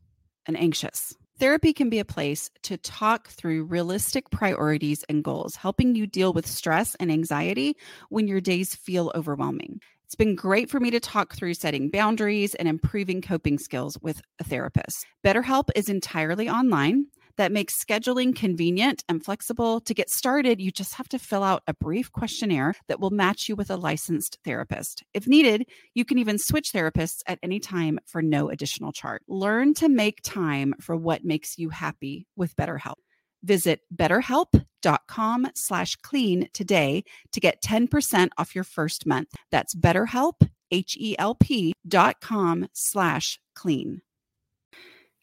and 0.46 0.56
anxious. 0.56 1.14
Therapy 1.38 1.74
can 1.74 1.90
be 1.90 1.98
a 1.98 2.04
place 2.04 2.50
to 2.62 2.78
talk 2.78 3.28
through 3.28 3.64
realistic 3.64 4.30
priorities 4.30 5.04
and 5.06 5.22
goals, 5.22 5.54
helping 5.54 5.94
you 5.94 6.06
deal 6.06 6.32
with 6.32 6.46
stress 6.46 6.94
and 6.94 7.12
anxiety 7.12 7.76
when 8.08 8.26
your 8.26 8.40
days 8.40 8.74
feel 8.74 9.12
overwhelming. 9.14 9.80
It's 10.06 10.14
been 10.14 10.34
great 10.34 10.70
for 10.70 10.80
me 10.80 10.90
to 10.92 10.98
talk 10.98 11.34
through 11.34 11.52
setting 11.52 11.90
boundaries 11.90 12.54
and 12.54 12.66
improving 12.66 13.20
coping 13.20 13.58
skills 13.58 13.98
with 14.00 14.22
a 14.38 14.44
therapist. 14.44 15.04
BetterHelp 15.22 15.68
is 15.76 15.90
entirely 15.90 16.48
online 16.48 17.08
that 17.36 17.52
makes 17.52 17.82
scheduling 17.82 18.34
convenient 18.34 19.04
and 19.08 19.24
flexible. 19.24 19.80
To 19.80 19.94
get 19.94 20.10
started, 20.10 20.60
you 20.60 20.70
just 20.70 20.94
have 20.94 21.08
to 21.10 21.18
fill 21.18 21.42
out 21.42 21.62
a 21.66 21.74
brief 21.74 22.12
questionnaire 22.12 22.74
that 22.88 23.00
will 23.00 23.10
match 23.10 23.48
you 23.48 23.56
with 23.56 23.70
a 23.70 23.76
licensed 23.76 24.38
therapist. 24.44 25.02
If 25.14 25.26
needed, 25.26 25.66
you 25.94 26.04
can 26.04 26.18
even 26.18 26.38
switch 26.38 26.72
therapists 26.72 27.20
at 27.26 27.38
any 27.42 27.60
time 27.60 27.98
for 28.06 28.22
no 28.22 28.50
additional 28.50 28.92
charge. 28.92 29.22
Learn 29.28 29.74
to 29.74 29.88
make 29.88 30.20
time 30.22 30.74
for 30.80 30.96
what 30.96 31.24
makes 31.24 31.58
you 31.58 31.70
happy 31.70 32.26
with 32.36 32.56
BetterHelp. 32.56 32.96
Visit 33.42 33.80
betterhelp.com 33.94 35.48
slash 35.54 35.96
clean 35.96 36.48
today 36.52 37.04
to 37.32 37.40
get 37.40 37.62
10% 37.62 38.28
off 38.38 38.54
your 38.54 38.64
first 38.64 39.06
month. 39.06 39.28
That's 39.50 39.74
betterhelp, 39.74 40.48
H-E-L-P 40.70 41.72
dot 41.86 42.20
com 42.20 42.66
slash 42.72 43.38
clean. 43.54 44.02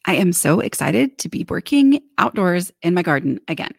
I 0.05 0.15
am 0.15 0.33
so 0.33 0.59
excited 0.59 1.17
to 1.19 1.29
be 1.29 1.45
working 1.47 2.01
outdoors 2.17 2.71
in 2.81 2.93
my 2.93 3.03
garden 3.03 3.39
again. 3.47 3.73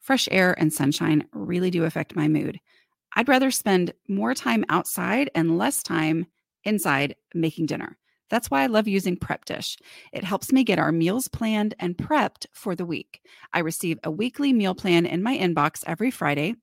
Fresh 0.00 0.28
air 0.32 0.56
and 0.58 0.72
sunshine 0.72 1.24
really 1.32 1.70
do 1.70 1.84
affect 1.84 2.16
my 2.16 2.26
mood. 2.26 2.58
I'd 3.14 3.28
rather 3.28 3.50
spend 3.52 3.92
more 4.08 4.34
time 4.34 4.64
outside 4.68 5.30
and 5.34 5.56
less 5.56 5.82
time 5.82 6.26
inside 6.64 7.14
making 7.32 7.66
dinner. 7.66 7.96
That's 8.28 8.50
why 8.50 8.62
I 8.62 8.66
love 8.66 8.88
using 8.88 9.16
Prep 9.16 9.44
Dish. 9.44 9.78
It 10.12 10.24
helps 10.24 10.52
me 10.52 10.64
get 10.64 10.78
our 10.80 10.92
meals 10.92 11.28
planned 11.28 11.74
and 11.78 11.96
prepped 11.96 12.46
for 12.52 12.74
the 12.74 12.84
week. 12.84 13.20
I 13.52 13.60
receive 13.60 13.98
a 14.02 14.10
weekly 14.10 14.52
meal 14.52 14.74
plan 14.74 15.06
in 15.06 15.22
my 15.22 15.38
inbox 15.38 15.84
every 15.86 16.10
Friday 16.10 16.56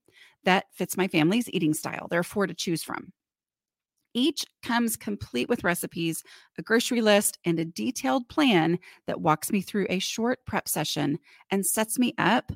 that 0.43 0.65
fits 0.73 0.97
my 0.97 1.07
family's 1.07 1.49
eating 1.49 1.73
style. 1.73 2.07
There 2.09 2.19
are 2.19 2.23
four 2.23 2.47
to 2.47 2.53
choose 2.53 2.83
from. 2.83 3.13
Each 4.15 4.45
comes 4.63 4.95
complete 4.95 5.49
with 5.49 5.65
recipes, 5.65 6.23
a 6.57 6.63
grocery 6.63 7.01
list, 7.01 7.37
and 7.45 7.59
a 7.59 7.65
detailed 7.65 8.29
plan 8.29 8.79
that 9.07 9.19
walks 9.19 9.51
me 9.51 9.61
through 9.61 9.87
a 9.89 9.99
short 9.99 10.39
prep 10.47 10.69
session 10.69 11.19
and 11.51 11.65
sets 11.65 11.99
me 11.99 12.13
up 12.17 12.53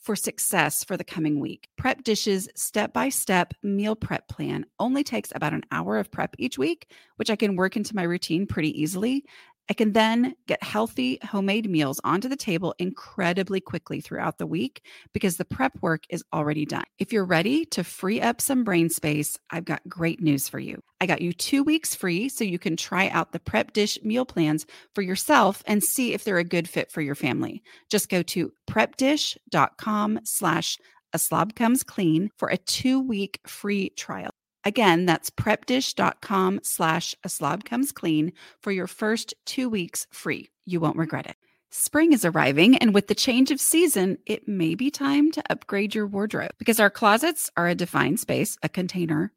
for 0.00 0.16
success 0.16 0.82
for 0.82 0.96
the 0.96 1.04
coming 1.04 1.38
week. 1.38 1.68
Prep 1.76 2.02
Dish's 2.02 2.48
step 2.56 2.92
by 2.92 3.10
step 3.10 3.52
meal 3.62 3.94
prep 3.94 4.26
plan 4.26 4.64
only 4.80 5.04
takes 5.04 5.30
about 5.34 5.52
an 5.52 5.64
hour 5.70 5.98
of 5.98 6.10
prep 6.10 6.34
each 6.38 6.58
week, 6.58 6.90
which 7.16 7.30
I 7.30 7.36
can 7.36 7.56
work 7.56 7.76
into 7.76 7.94
my 7.94 8.02
routine 8.02 8.46
pretty 8.46 8.80
easily. 8.80 9.24
I 9.70 9.74
can 9.74 9.92
then 9.92 10.34
get 10.46 10.62
healthy 10.62 11.18
homemade 11.22 11.70
meals 11.70 12.00
onto 12.04 12.28
the 12.28 12.36
table 12.36 12.74
incredibly 12.78 13.60
quickly 13.60 14.00
throughout 14.00 14.38
the 14.38 14.46
week 14.46 14.84
because 15.12 15.36
the 15.36 15.44
prep 15.44 15.80
work 15.80 16.04
is 16.10 16.24
already 16.32 16.66
done. 16.66 16.84
If 16.98 17.12
you're 17.12 17.24
ready 17.24 17.64
to 17.66 17.84
free 17.84 18.20
up 18.20 18.40
some 18.40 18.64
brain 18.64 18.90
space, 18.90 19.38
I've 19.50 19.64
got 19.64 19.88
great 19.88 20.20
news 20.20 20.48
for 20.48 20.58
you. 20.58 20.82
I 21.00 21.06
got 21.06 21.22
you 21.22 21.32
two 21.32 21.62
weeks 21.62 21.94
free 21.94 22.28
so 22.28 22.44
you 22.44 22.58
can 22.58 22.76
try 22.76 23.08
out 23.08 23.32
the 23.32 23.40
prep 23.40 23.72
dish 23.72 23.98
meal 24.02 24.24
plans 24.24 24.66
for 24.94 25.02
yourself 25.02 25.62
and 25.66 25.82
see 25.82 26.12
if 26.12 26.24
they're 26.24 26.38
a 26.38 26.44
good 26.44 26.68
fit 26.68 26.90
for 26.90 27.00
your 27.00 27.14
family. 27.14 27.62
Just 27.90 28.08
go 28.08 28.22
to 28.22 28.52
prepdish.com 28.68 30.20
slash 30.24 30.78
a 31.12 31.18
slob 31.18 31.54
comes 31.54 31.82
clean 31.82 32.30
for 32.36 32.48
a 32.48 32.56
two 32.56 33.00
week 33.00 33.40
free 33.46 33.90
trial. 33.90 34.30
Again, 34.64 35.06
that's 35.06 35.30
prepdish.com 35.30 36.60
slash 36.62 37.14
a 37.24 37.28
slob 37.28 37.64
comes 37.64 37.92
clean 37.92 38.32
for 38.60 38.70
your 38.70 38.86
first 38.86 39.34
two 39.44 39.68
weeks 39.68 40.06
free. 40.10 40.50
You 40.64 40.80
won't 40.80 40.96
regret 40.96 41.26
it. 41.26 41.36
Spring 41.70 42.12
is 42.12 42.24
arriving, 42.24 42.76
and 42.76 42.92
with 42.92 43.08
the 43.08 43.14
change 43.14 43.50
of 43.50 43.58
season, 43.58 44.18
it 44.26 44.46
may 44.46 44.74
be 44.74 44.90
time 44.90 45.32
to 45.32 45.42
upgrade 45.48 45.94
your 45.94 46.06
wardrobe 46.06 46.52
because 46.58 46.78
our 46.78 46.90
closets 46.90 47.50
are 47.56 47.66
a 47.66 47.74
defined 47.74 48.20
space, 48.20 48.58
a 48.62 48.68
container. 48.68 49.32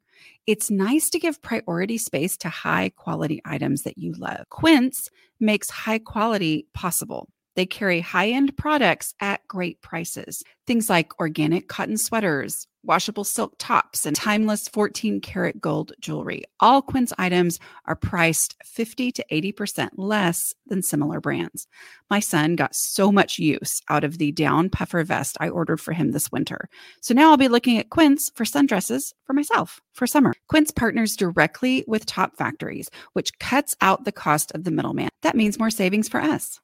It's 0.46 0.70
nice 0.70 1.08
to 1.10 1.18
give 1.18 1.40
priority 1.40 1.98
space 1.98 2.36
to 2.38 2.48
high 2.48 2.90
quality 2.94 3.40
items 3.44 3.82
that 3.82 3.96
you 3.96 4.12
love. 4.12 4.48
Quince 4.50 5.08
makes 5.40 5.70
high 5.70 5.98
quality 5.98 6.66
possible. 6.74 7.28
They 7.56 7.66
carry 7.66 8.00
high 8.00 8.28
end 8.28 8.56
products 8.56 9.14
at 9.18 9.46
great 9.48 9.80
prices. 9.80 10.44
Things 10.66 10.90
like 10.90 11.18
organic 11.18 11.68
cotton 11.68 11.96
sweaters, 11.96 12.66
washable 12.82 13.24
silk 13.24 13.54
tops, 13.58 14.04
and 14.04 14.14
timeless 14.14 14.68
14 14.68 15.20
karat 15.22 15.60
gold 15.60 15.92
jewelry. 15.98 16.44
All 16.60 16.82
Quince 16.82 17.14
items 17.18 17.58
are 17.86 17.96
priced 17.96 18.56
50 18.62 19.10
to 19.12 19.24
80% 19.32 19.90
less 19.96 20.54
than 20.66 20.82
similar 20.82 21.18
brands. 21.18 21.66
My 22.10 22.20
son 22.20 22.56
got 22.56 22.74
so 22.74 23.10
much 23.10 23.38
use 23.38 23.80
out 23.88 24.04
of 24.04 24.18
the 24.18 24.32
down 24.32 24.68
puffer 24.68 25.02
vest 25.02 25.38
I 25.40 25.48
ordered 25.48 25.80
for 25.80 25.94
him 25.94 26.12
this 26.12 26.30
winter. 26.30 26.68
So 27.00 27.14
now 27.14 27.30
I'll 27.30 27.38
be 27.38 27.48
looking 27.48 27.78
at 27.78 27.90
Quince 27.90 28.30
for 28.34 28.44
sundresses 28.44 29.14
for 29.24 29.32
myself 29.32 29.80
for 29.94 30.06
summer. 30.06 30.34
Quince 30.48 30.70
partners 30.70 31.16
directly 31.16 31.84
with 31.88 32.04
top 32.04 32.36
factories, 32.36 32.90
which 33.14 33.38
cuts 33.38 33.74
out 33.80 34.04
the 34.04 34.12
cost 34.12 34.52
of 34.52 34.64
the 34.64 34.70
middleman. 34.70 35.08
That 35.22 35.36
means 35.36 35.58
more 35.58 35.70
savings 35.70 36.08
for 36.08 36.20
us. 36.20 36.60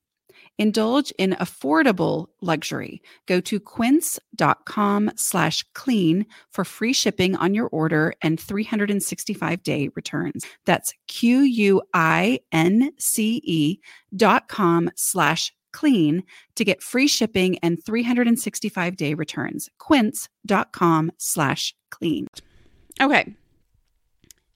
Indulge 0.59 1.13
in 1.19 1.33
affordable 1.41 2.27
luxury. 2.41 3.01
Go 3.27 3.41
to 3.41 3.59
quince.com 3.59 5.11
slash 5.17 5.65
clean 5.75 6.27
for 6.53 6.65
free 6.65 6.93
shipping 6.93 7.35
on 7.37 7.55
your 7.55 7.69
order 7.69 8.13
and 8.21 8.39
365 8.39 9.63
day 9.63 9.89
returns. 9.97 10.45
That's 10.67 10.93
Q-U-I-N-C-E 11.09 11.81
dot 14.15 14.49
com 14.49 14.91
slash 14.95 15.53
clean 15.73 16.23
to 16.55 16.65
get 16.65 16.83
free 16.83 17.09
shipping 17.09 17.59
and 17.59 17.83
365 17.83 18.97
day 18.97 19.15
returns. 19.15 19.71
Quince.com 19.79 21.13
slash 21.17 21.75
clean. 21.91 22.27
Okay. 23.01 23.35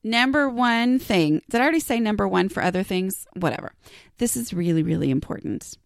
Number 0.04 0.48
one 0.48 0.98
thing. 1.00 1.40
Did 1.50 1.60
I 1.60 1.64
already 1.64 1.80
say 1.80 1.98
number 1.98 2.28
one 2.28 2.48
for 2.48 2.62
other 2.62 2.84
things? 2.84 3.26
Whatever. 3.32 3.72
This 4.18 4.36
is 4.36 4.54
really, 4.54 4.84
really 4.84 5.10
important 5.10 5.76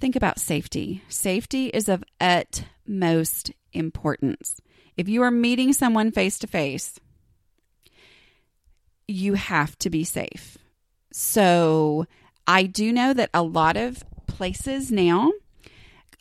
think 0.00 0.16
about 0.16 0.40
safety. 0.40 1.02
Safety 1.08 1.66
is 1.66 1.88
of 1.88 2.02
utmost 2.20 3.52
importance. 3.72 4.60
If 4.96 5.08
you 5.08 5.22
are 5.22 5.30
meeting 5.30 5.72
someone 5.72 6.10
face 6.10 6.38
to 6.40 6.46
face, 6.46 6.98
you 9.06 9.34
have 9.34 9.78
to 9.78 9.90
be 9.90 10.04
safe. 10.04 10.58
So, 11.12 12.06
I 12.46 12.64
do 12.64 12.92
know 12.92 13.12
that 13.12 13.30
a 13.34 13.42
lot 13.42 13.76
of 13.76 14.02
places 14.26 14.90
now, 14.90 15.32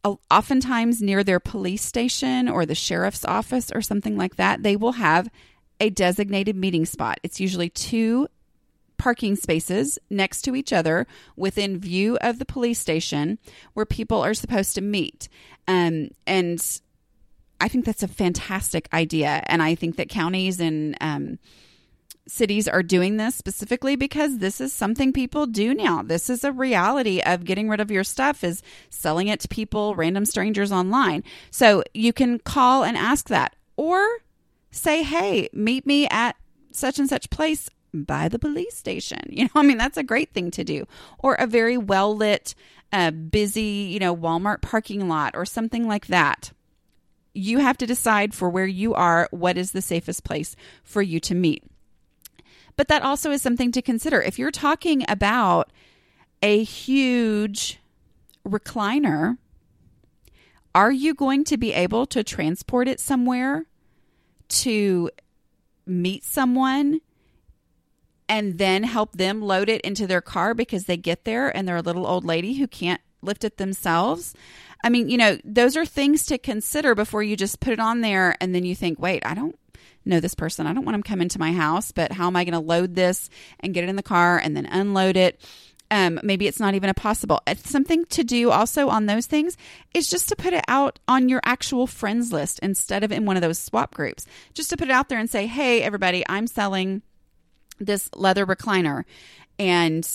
uh, 0.03 0.15
oftentimes 0.29 1.01
near 1.01 1.23
their 1.23 1.39
police 1.39 1.83
station 1.83 2.49
or 2.49 2.65
the 2.65 2.75
sheriff's 2.75 3.25
office 3.25 3.71
or 3.71 3.81
something 3.81 4.17
like 4.17 4.35
that, 4.35 4.63
they 4.63 4.75
will 4.75 4.93
have 4.93 5.29
a 5.79 5.89
designated 5.89 6.55
meeting 6.55 6.85
spot. 6.85 7.19
It's 7.23 7.39
usually 7.39 7.69
two 7.69 8.27
parking 8.99 9.35
spaces 9.35 9.97
next 10.09 10.43
to 10.43 10.55
each 10.55 10.71
other 10.71 11.07
within 11.35 11.79
view 11.79 12.17
of 12.21 12.37
the 12.37 12.45
police 12.45 12.77
station 12.77 13.39
where 13.73 13.85
people 13.85 14.23
are 14.23 14.35
supposed 14.35 14.75
to 14.75 14.81
meet. 14.81 15.27
Um, 15.67 16.09
and 16.27 16.61
I 17.59 17.67
think 17.67 17.85
that's 17.85 18.03
a 18.03 18.07
fantastic 18.07 18.87
idea. 18.93 19.41
And 19.47 19.63
I 19.63 19.73
think 19.73 19.95
that 19.95 20.09
counties 20.09 20.59
and 20.59 20.95
um, 21.01 21.39
cities 22.27 22.67
are 22.67 22.83
doing 22.83 23.17
this 23.17 23.35
specifically 23.35 23.95
because 23.95 24.37
this 24.37 24.61
is 24.61 24.71
something 24.71 25.11
people 25.11 25.47
do 25.47 25.73
now. 25.73 26.03
This 26.03 26.29
is 26.29 26.43
a 26.43 26.51
reality 26.51 27.21
of 27.21 27.45
getting 27.45 27.69
rid 27.69 27.79
of 27.79 27.91
your 27.91 28.03
stuff 28.03 28.43
is 28.43 28.61
selling 28.89 29.27
it 29.27 29.39
to 29.41 29.47
people, 29.47 29.95
random 29.95 30.25
strangers 30.25 30.71
online. 30.71 31.23
So 31.51 31.83
you 31.93 32.13
can 32.13 32.39
call 32.39 32.83
and 32.83 32.95
ask 32.95 33.29
that 33.29 33.55
or 33.75 34.05
say, 34.71 35.03
hey, 35.03 35.49
meet 35.53 35.85
me 35.85 36.07
at 36.09 36.35
such 36.71 36.99
and 36.99 37.09
such 37.09 37.29
place 37.29 37.69
by 37.93 38.27
the 38.29 38.39
police 38.39 38.75
station. 38.75 39.19
You 39.29 39.45
know, 39.45 39.51
I 39.55 39.63
mean, 39.63 39.77
that's 39.77 39.97
a 39.97 40.03
great 40.03 40.33
thing 40.33 40.51
to 40.51 40.63
do. 40.63 40.85
Or 41.19 41.35
a 41.35 41.47
very 41.47 41.77
well 41.77 42.15
lit, 42.15 42.55
uh, 42.91 43.11
busy, 43.11 43.89
you 43.91 43.99
know, 43.99 44.15
Walmart 44.15 44.61
parking 44.61 45.07
lot 45.07 45.35
or 45.35 45.45
something 45.45 45.87
like 45.87 46.07
that. 46.07 46.51
You 47.33 47.59
have 47.59 47.77
to 47.77 47.85
decide 47.85 48.33
for 48.33 48.49
where 48.49 48.65
you 48.65 48.93
are 48.93 49.27
what 49.31 49.57
is 49.57 49.71
the 49.71 49.81
safest 49.81 50.23
place 50.23 50.55
for 50.83 51.01
you 51.01 51.19
to 51.21 51.35
meet. 51.35 51.63
But 52.75 52.87
that 52.87 53.03
also 53.03 53.31
is 53.31 53.41
something 53.41 53.71
to 53.73 53.81
consider. 53.81 54.21
If 54.21 54.39
you're 54.39 54.51
talking 54.51 55.03
about 55.07 55.71
a 56.41 56.63
huge 56.63 57.79
recliner, 58.47 59.37
Are 60.73 60.91
you 60.91 61.13
going 61.13 61.43
to 61.45 61.57
be 61.57 61.73
able 61.73 62.05
to 62.07 62.23
transport 62.23 62.87
it 62.87 62.99
somewhere 62.99 63.65
to 64.49 65.09
meet 65.85 66.23
someone 66.23 67.01
and 68.29 68.59
then 68.59 68.83
help 68.83 69.17
them 69.17 69.41
load 69.41 69.67
it 69.67 69.81
into 69.81 70.07
their 70.07 70.21
car 70.21 70.53
because 70.53 70.85
they 70.85 70.95
get 70.95 71.25
there 71.25 71.55
and 71.55 71.67
they're 71.67 71.75
a 71.75 71.81
little 71.81 72.07
old 72.07 72.23
lady 72.23 72.53
who 72.53 72.67
can't 72.67 73.01
lift 73.21 73.43
it 73.43 73.57
themselves? 73.57 74.33
I 74.83 74.89
mean, 74.89 75.09
you 75.09 75.17
know, 75.17 75.37
those 75.43 75.75
are 75.75 75.85
things 75.85 76.23
to 76.27 76.37
consider 76.37 76.95
before 76.95 77.23
you 77.23 77.35
just 77.35 77.59
put 77.59 77.73
it 77.73 77.79
on 77.79 78.01
there 78.01 78.35
and 78.39 78.55
then 78.55 78.63
you 78.63 78.75
think, 78.75 78.99
wait, 78.99 79.25
I 79.25 79.33
don't 79.33 79.57
know 80.05 80.19
this 80.19 80.35
person. 80.35 80.67
I 80.67 80.73
don't 80.73 80.85
want 80.85 80.93
them 80.93 81.03
coming 81.03 81.27
to 81.29 81.39
my 81.39 81.51
house, 81.51 81.91
but 81.91 82.11
how 82.11 82.27
am 82.27 82.35
I 82.35 82.45
going 82.45 82.53
to 82.53 82.59
load 82.59 82.95
this 82.95 83.29
and 83.59 83.73
get 83.73 83.83
it 83.83 83.89
in 83.89 83.95
the 83.95 84.03
car 84.03 84.37
and 84.37 84.55
then 84.55 84.65
unload 84.67 85.17
it? 85.17 85.41
Um, 85.91 86.19
maybe 86.21 86.45
it's 86.45 86.59
not 86.59 86.75
even 86.75 86.89
a 86.89 86.93
possible. 86.93 87.41
It's 87.47 87.67
something 87.67 88.05
to 88.05 88.23
do 88.23 88.51
also 88.51 88.89
on 88.89 89.07
those 89.07 89.25
things 89.25 89.57
is 89.93 90.07
just 90.07 90.29
to 90.29 90.35
put 90.35 90.53
it 90.53 90.63
out 90.67 90.99
on 91.07 91.29
your 91.29 91.41
actual 91.43 91.87
friends 91.87 92.31
list 92.31 92.59
instead 92.59 93.03
of 93.03 93.11
in 93.11 93.25
one 93.25 93.37
of 93.37 93.41
those 93.41 93.57
swap 93.57 93.95
groups. 93.95 94.27
Just 94.53 94.69
to 94.69 94.77
put 94.77 94.87
it 94.87 94.91
out 94.91 95.09
there 95.09 95.17
and 95.17 95.29
say, 95.29 95.47
hey, 95.47 95.81
everybody, 95.81 96.23
I'm 96.29 96.45
selling 96.45 97.01
this 97.79 98.09
leather 98.15 98.45
recliner. 98.45 99.03
And, 99.57 100.07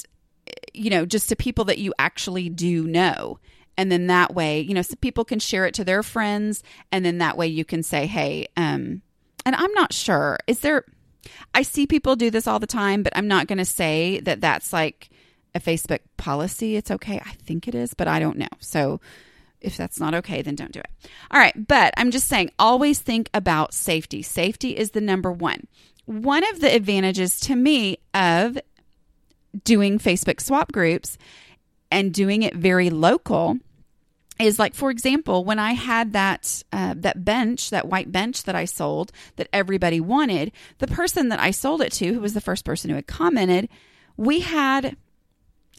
you 0.73 0.91
know, 0.91 1.05
just 1.05 1.29
to 1.29 1.37
people 1.37 1.65
that 1.67 1.79
you 1.79 1.93
actually 1.99 2.49
do 2.49 2.87
know. 2.87 3.39
And 3.77 3.91
then 3.91 4.07
that 4.07 4.35
way, 4.35 4.61
you 4.61 4.75
know, 4.75 4.83
so 4.83 4.95
people 4.97 5.25
can 5.25 5.39
share 5.39 5.67
it 5.67 5.75
to 5.75 5.85
their 5.85 6.03
friends. 6.03 6.63
And 6.93 7.05
then 7.05 7.19
that 7.19 7.37
way 7.37 7.47
you 7.47 7.65
can 7.65 7.83
say, 7.83 8.07
hey, 8.07 8.47
um, 8.57 9.03
and 9.45 9.55
I'm 9.57 9.73
not 9.73 9.93
sure, 9.93 10.39
is 10.47 10.61
there, 10.61 10.85
I 11.55 11.63
see 11.63 11.87
people 11.87 12.17
do 12.17 12.31
this 12.31 12.47
all 12.47 12.61
the 12.61 12.67
time, 12.67 13.03
but 13.03 13.17
I'm 13.17 13.29
not 13.29 13.47
going 13.47 13.59
to 13.59 13.65
say 13.65 14.21
that 14.21 14.41
that's 14.41 14.73
like, 14.73 15.11
a 15.55 15.61
Facebook 15.61 16.01
policy, 16.17 16.77
it's 16.77 16.91
okay. 16.91 17.21
I 17.25 17.31
think 17.45 17.69
it 17.69 17.75
is, 17.75 17.95
but 17.95 18.09
I 18.09 18.19
don't 18.19 18.39
know. 18.39 18.49
So 18.59 19.01
if 19.65 19.77
that's 19.77 19.99
not 19.99 20.15
okay, 20.15 20.43
then 20.43 20.55
don't 20.55 20.73
do 20.73 20.81
it. 20.81 20.91
All 21.31 21.41
right. 21.41 21.55
But 21.67 21.95
I'm 21.97 22.11
just 22.11 22.29
saying, 22.29 22.51
always 22.59 23.01
think 23.01 23.31
about 23.35 23.75
safety. 23.75 24.23
Safety 24.23 24.77
is 24.77 24.91
the 24.91 25.01
number 25.01 25.33
one. 25.33 25.67
One 26.07 26.45
of 26.51 26.61
the 26.61 26.75
advantages 26.75 27.41
to 27.41 27.57
me 27.57 27.99
of 28.13 28.59
doing 29.65 29.99
Facebook 29.99 30.41
swap 30.41 30.73
groups 30.73 31.17
and 31.91 32.13
doing 32.13 32.43
it 32.43 32.55
very 32.55 32.91
local 32.91 33.59
is 34.41 34.59
like 34.59 34.75
for 34.75 34.91
example 34.91 35.45
when 35.45 35.61
i 35.61 35.73
had 35.73 36.13
that 36.13 36.63
uh, 36.73 36.93
that 36.97 37.25
bench 37.25 37.71
that 37.71 37.87
white 37.87 38.11
bench 38.11 38.43
that 38.43 38.57
i 38.57 38.65
sold 38.65 39.13
that 39.37 39.49
everybody 39.53 40.01
wanted 40.01 40.51
the 40.79 40.89
person 40.89 41.29
that 41.29 41.39
i 41.39 41.53
sold 41.53 41.81
it 41.81 41.93
to 41.93 42.13
who 42.13 42.19
was 42.19 42.35
the 42.35 42.41
first 42.41 42.65
person 42.65 42.91
who 42.91 42.97
had 42.97 43.07
commented 43.07 43.69
we 44.17 44.41
had 44.41 44.97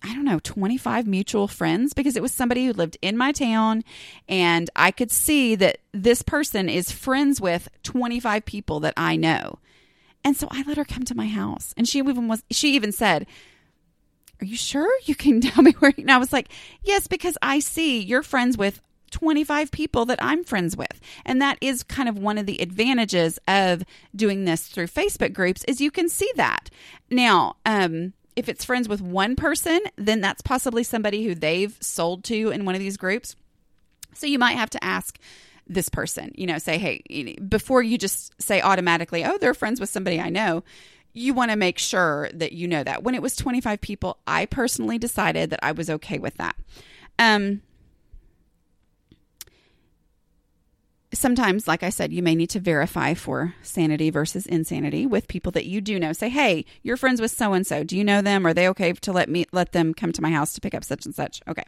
I 0.03 0.13
don't 0.13 0.25
know, 0.25 0.39
25 0.39 1.08
mutual 1.08 1.47
friends 1.47 1.93
because 1.93 2.15
it 2.15 2.21
was 2.21 2.31
somebody 2.31 2.65
who 2.65 2.73
lived 2.73 2.97
in 3.01 3.17
my 3.17 3.31
town 3.31 3.84
and 4.27 4.69
I 4.75 4.91
could 4.91 5.12
see 5.12 5.55
that 5.55 5.79
this 5.91 6.21
person 6.21 6.69
is 6.69 6.91
friends 6.91 7.41
with 7.41 7.69
25 7.84 8.45
people 8.45 8.79
that 8.81 8.93
I 8.97 9.15
know. 9.15 9.60
And 10.23 10.36
so 10.36 10.47
I 10.51 10.63
let 10.67 10.77
her 10.77 10.86
come 10.86 11.03
to 11.03 11.15
my 11.15 11.27
house 11.27 11.73
and 11.77 11.88
she 11.88 11.99
even 11.99 12.27
was 12.27 12.43
she 12.49 12.75
even 12.75 12.91
said, 12.91 13.27
"Are 14.41 14.45
you 14.45 14.58
sure 14.58 14.91
you 15.05 15.15
can 15.15 15.41
tell 15.41 15.63
me 15.63 15.71
where?" 15.79 15.93
And 15.97 16.12
I 16.12 16.17
was 16.17 16.34
like, 16.34 16.49
"Yes, 16.84 17.08
because 17.08 17.38
I 17.41 17.60
see 17.60 17.99
you're 18.01 18.23
friends 18.23 18.58
with 18.58 18.81
25 19.12 19.71
people 19.71 20.05
that 20.05 20.19
I'm 20.21 20.43
friends 20.43 20.75
with. 20.75 20.99
And 21.25 21.41
that 21.41 21.58
is 21.62 21.84
kind 21.84 22.10
of 22.10 22.17
one 22.17 22.38
of 22.38 22.45
the 22.45 22.62
advantages 22.62 23.39
of 23.47 23.84
doing 24.15 24.43
this 24.43 24.67
through 24.67 24.88
Facebook 24.88 25.31
groups 25.31 25.63
is 25.65 25.79
you 25.79 25.91
can 25.91 26.10
see 26.10 26.29
that. 26.36 26.69
Now, 27.10 27.55
um 27.65 28.13
if 28.36 28.50
it's 28.50 28.65
friends 28.65 28.89
with 28.89 29.02
one 29.02 29.36
person, 29.36 29.80
then 29.95 30.21
that's 30.21 30.41
possibly 30.41 30.84
somebody 30.84 31.24
who 31.24 31.36
they've 31.36 31.76
sold 31.80 32.24
to 32.26 32.50
in 32.50 32.65
one 32.65 32.76
of 32.76 32.80
these 32.80 32.98
groups. 32.98 33.36
So 34.13 34.28
you 34.28 34.39
might 34.39 34.58
have 34.58 34.69
to 34.71 34.84
ask 34.84 35.17
this 35.67 35.89
person, 35.89 36.32
you 36.36 36.45
know, 36.45 36.58
say, 36.58 36.78
hey, 36.78 37.38
before 37.39 37.82
you 37.82 37.98
just 37.98 38.39
say 38.41 38.62
automatically, 38.62 39.26
oh, 39.26 39.38
they're 39.38 39.54
friends 39.54 39.80
with 39.80 39.89
somebody 39.89 40.19
I 40.19 40.30
know, 40.30 40.63
you 41.13 41.34
want 41.34 41.52
to 41.52 41.58
make 41.58 41.80
sure 41.80 42.30
that 42.34 42.52
you 42.52 42.67
know 42.67 42.84
that. 42.84 43.04
When 43.04 43.15
it 43.15 43.21
was 43.21 43.36
25 43.36 43.82
people, 43.82 44.17
I 44.28 44.45
personally 44.45 44.98
decided 44.98 45.50
that 45.50 45.62
I 45.63 45.71
was 45.71 45.89
okay 45.89 46.19
with 46.19 46.36
that. 46.36 46.56
Um, 47.17 47.62
sometimes, 51.15 51.67
like 51.67 51.84
I 51.84 51.89
said, 51.89 52.13
you 52.13 52.21
may 52.21 52.36
need 52.36 52.49
to 52.51 52.60
verify 52.60 53.13
for 53.13 53.56
sanity 53.62 54.10
versus 54.10 54.45
insanity 54.45 55.06
with 55.06 55.28
people 55.28 55.51
that 55.54 55.65
you 55.65 55.82
do 55.82 55.99
know. 55.99 56.13
Say, 56.13 56.30
hey, 56.30 56.65
you're 56.84 56.97
friends 56.97 57.21
with 57.21 57.32
so 57.32 57.54
and 57.54 57.65
so. 57.65 57.84
Do 57.84 57.97
you 57.97 58.04
know 58.04 58.21
them? 58.21 58.45
Are 58.45 58.54
they 58.54 58.67
okay 58.69 58.93
to 58.93 59.12
let 59.12 59.30
me 59.30 59.45
let 59.51 59.71
them 59.71 59.93
come 59.93 60.12
to 60.12 60.21
my 60.21 60.32
house 60.32 60.54
to 60.54 60.62
pick 60.62 60.75
up 60.75 60.84
such 60.84 61.06
and 61.06 61.15
such? 61.15 61.41
Okay. 61.47 61.63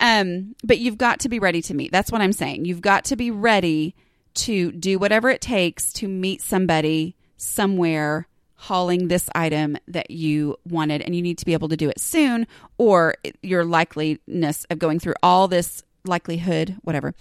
Um, 0.00 0.54
but 0.64 0.78
you've 0.78 0.98
got 0.98 1.20
to 1.20 1.28
be 1.28 1.38
ready 1.38 1.62
to 1.62 1.74
meet. 1.74 1.92
That's 1.92 2.10
what 2.10 2.22
I'm 2.22 2.32
saying. 2.32 2.64
You've 2.64 2.80
got 2.80 3.04
to 3.06 3.16
be 3.16 3.30
ready 3.30 3.94
to 4.32 4.72
do 4.72 4.98
whatever 4.98 5.28
it 5.28 5.40
takes 5.40 5.92
to 5.94 6.08
meet 6.08 6.40
somebody 6.40 7.16
somewhere 7.36 8.26
hauling 8.54 9.08
this 9.08 9.28
item 9.34 9.76
that 9.88 10.10
you 10.10 10.54
wanted 10.68 11.00
and 11.00 11.16
you 11.16 11.22
need 11.22 11.38
to 11.38 11.46
be 11.46 11.54
able 11.54 11.68
to 11.68 11.76
do 11.76 11.88
it 11.88 11.98
soon 11.98 12.46
or 12.76 13.14
your 13.42 13.64
likeliness 13.64 14.66
of 14.68 14.78
going 14.78 14.98
through 14.98 15.14
all 15.22 15.48
this 15.48 15.82
likelihood 16.04 16.76
whatever 16.82 17.14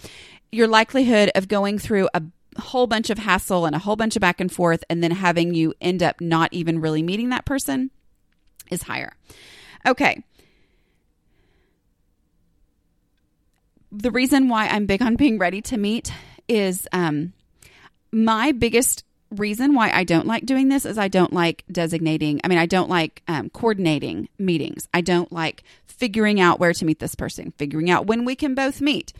your 0.52 0.68
likelihood 0.68 1.32
of 1.36 1.48
going 1.48 1.78
through 1.80 2.10
a 2.14 2.24
whole 2.60 2.88
bunch 2.88 3.10
of 3.10 3.18
hassle 3.18 3.66
and 3.66 3.76
a 3.76 3.80
whole 3.80 3.96
bunch 3.96 4.16
of 4.16 4.22
back 4.22 4.40
and 4.40 4.52
forth 4.52 4.84
and 4.90 5.04
then 5.04 5.12
having 5.12 5.54
you 5.54 5.74
end 5.82 6.04
up 6.04 6.20
not 6.20 6.52
even 6.52 6.82
really 6.82 7.04
meeting 7.04 7.30
that 7.30 7.46
person 7.46 7.92
is 8.70 8.84
higher. 8.84 9.14
Okay. 9.86 10.24
The 13.92 14.12
reason 14.12 14.50
why 14.50 14.68
I'm 14.68 14.86
big 14.86 15.02
on 15.02 15.16
being 15.16 15.40
ready 15.40 15.62
to 15.64 15.78
meet 15.78 16.12
is 16.48 16.88
um, 16.92 17.34
my 18.12 18.52
biggest 18.52 19.04
reason 19.32 19.76
why 19.76 19.92
I 19.92 20.04
don't 20.04 20.28
like 20.28 20.46
doing 20.46 20.70
this 20.70 20.86
is 20.86 20.98
I 20.98 21.08
don't 21.08 21.34
like 21.34 21.64
designating, 21.72 22.42
I 22.44 22.48
mean, 22.48 22.58
I 22.58 22.66
don't 22.66 22.90
like 22.90 23.22
um, 23.28 23.50
coordinating 23.50 24.28
meetings. 24.38 24.88
I 24.94 25.02
don't 25.02 25.32
like 25.32 25.64
figuring 25.86 26.40
out 26.40 26.60
where 26.60 26.74
to 26.74 26.86
meet 26.86 27.00
this 27.00 27.16
person, 27.16 27.54
figuring 27.58 27.90
out 27.90 28.08
when 28.08 28.26
we 28.26 28.36
can 28.36 28.56
both 28.56 28.82
meet 28.82 29.14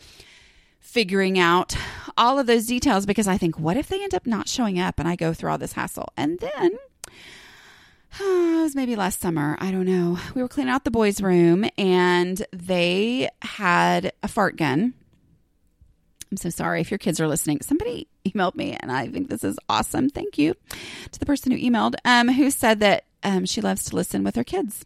figuring 0.80 1.38
out 1.38 1.76
all 2.16 2.38
of 2.38 2.46
those 2.46 2.66
details 2.66 3.06
because 3.06 3.28
I 3.28 3.38
think, 3.38 3.58
what 3.58 3.76
if 3.76 3.88
they 3.88 4.02
end 4.02 4.14
up 4.14 4.26
not 4.26 4.48
showing 4.48 4.78
up 4.78 4.98
and 4.98 5.08
I 5.08 5.16
go 5.16 5.32
through 5.32 5.50
all 5.50 5.58
this 5.58 5.74
hassle? 5.74 6.08
And 6.16 6.38
then 6.40 6.78
it 8.20 8.62
was 8.62 8.74
maybe 8.74 8.96
last 8.96 9.20
summer. 9.20 9.56
I 9.60 9.70
don't 9.70 9.86
know. 9.86 10.18
We 10.34 10.42
were 10.42 10.48
cleaning 10.48 10.72
out 10.72 10.84
the 10.84 10.90
boys' 10.90 11.20
room 11.20 11.68
and 11.78 12.44
they 12.52 13.28
had 13.42 14.12
a 14.22 14.28
fart 14.28 14.56
gun. 14.56 14.94
I'm 16.30 16.36
so 16.36 16.50
sorry 16.50 16.80
if 16.80 16.90
your 16.90 16.98
kids 16.98 17.20
are 17.20 17.28
listening. 17.28 17.60
Somebody 17.60 18.06
emailed 18.24 18.54
me, 18.54 18.76
and 18.78 18.92
I 18.92 19.08
think 19.08 19.28
this 19.28 19.42
is 19.42 19.58
awesome. 19.68 20.08
Thank 20.08 20.38
you 20.38 20.54
to 21.10 21.18
the 21.18 21.26
person 21.26 21.50
who 21.50 21.58
emailed, 21.58 21.94
um, 22.04 22.28
who 22.28 22.50
said 22.50 22.78
that 22.80 23.04
um, 23.24 23.46
she 23.46 23.60
loves 23.60 23.84
to 23.86 23.96
listen 23.96 24.22
with 24.22 24.36
her 24.36 24.44
kids 24.44 24.84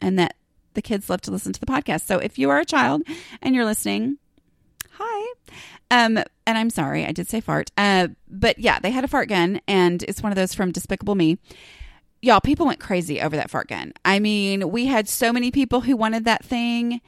and 0.00 0.18
that 0.20 0.36
the 0.74 0.82
kids 0.82 1.10
love 1.10 1.20
to 1.22 1.30
listen 1.30 1.52
to 1.52 1.60
the 1.60 1.66
podcast. 1.66 2.02
So 2.02 2.18
if 2.18 2.38
you 2.38 2.50
are 2.50 2.60
a 2.60 2.64
child 2.64 3.02
and 3.40 3.54
you're 3.54 3.64
listening, 3.64 4.18
hi. 4.92 5.32
Um, 5.90 6.18
and 6.46 6.58
I'm 6.58 6.70
sorry, 6.70 7.04
I 7.04 7.12
did 7.12 7.28
say 7.28 7.40
fart. 7.40 7.70
Uh, 7.76 8.08
but 8.28 8.58
yeah, 8.58 8.78
they 8.78 8.90
had 8.90 9.04
a 9.04 9.08
fart 9.08 9.28
gun, 9.28 9.60
and 9.68 10.02
it's 10.04 10.22
one 10.22 10.32
of 10.32 10.36
those 10.36 10.54
from 10.54 10.72
Despicable 10.72 11.14
Me. 11.14 11.38
Y'all, 12.20 12.40
people 12.40 12.66
went 12.66 12.80
crazy 12.80 13.20
over 13.20 13.36
that 13.36 13.50
fart 13.50 13.68
gun. 13.68 13.92
I 14.04 14.18
mean, 14.20 14.70
we 14.70 14.86
had 14.86 15.08
so 15.08 15.32
many 15.32 15.50
people 15.50 15.80
who 15.80 15.96
wanted 15.96 16.24
that 16.24 16.44
thing, 16.44 17.00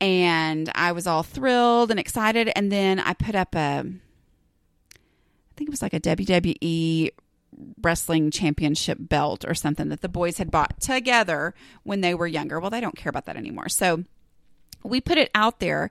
and 0.00 0.70
I 0.74 0.92
was 0.92 1.06
all 1.06 1.22
thrilled 1.22 1.90
and 1.90 2.00
excited. 2.00 2.50
And 2.54 2.70
then 2.70 2.98
I 2.98 3.14
put 3.14 3.34
up 3.34 3.54
a, 3.54 3.84
I 3.84 5.54
think 5.56 5.68
it 5.68 5.70
was 5.70 5.82
like 5.82 5.94
a 5.94 6.00
WWE 6.00 7.10
wrestling 7.82 8.30
championship 8.30 8.98
belt 9.00 9.44
or 9.46 9.54
something 9.54 9.88
that 9.88 10.00
the 10.00 10.08
boys 10.08 10.38
had 10.38 10.50
bought 10.50 10.80
together 10.80 11.54
when 11.82 12.00
they 12.00 12.14
were 12.14 12.26
younger. 12.26 12.60
Well, 12.60 12.70
they 12.70 12.80
don't 12.80 12.96
care 12.96 13.10
about 13.10 13.26
that 13.26 13.36
anymore. 13.36 13.68
So 13.68 14.04
we 14.84 15.00
put 15.00 15.18
it 15.18 15.30
out 15.34 15.60
there 15.60 15.90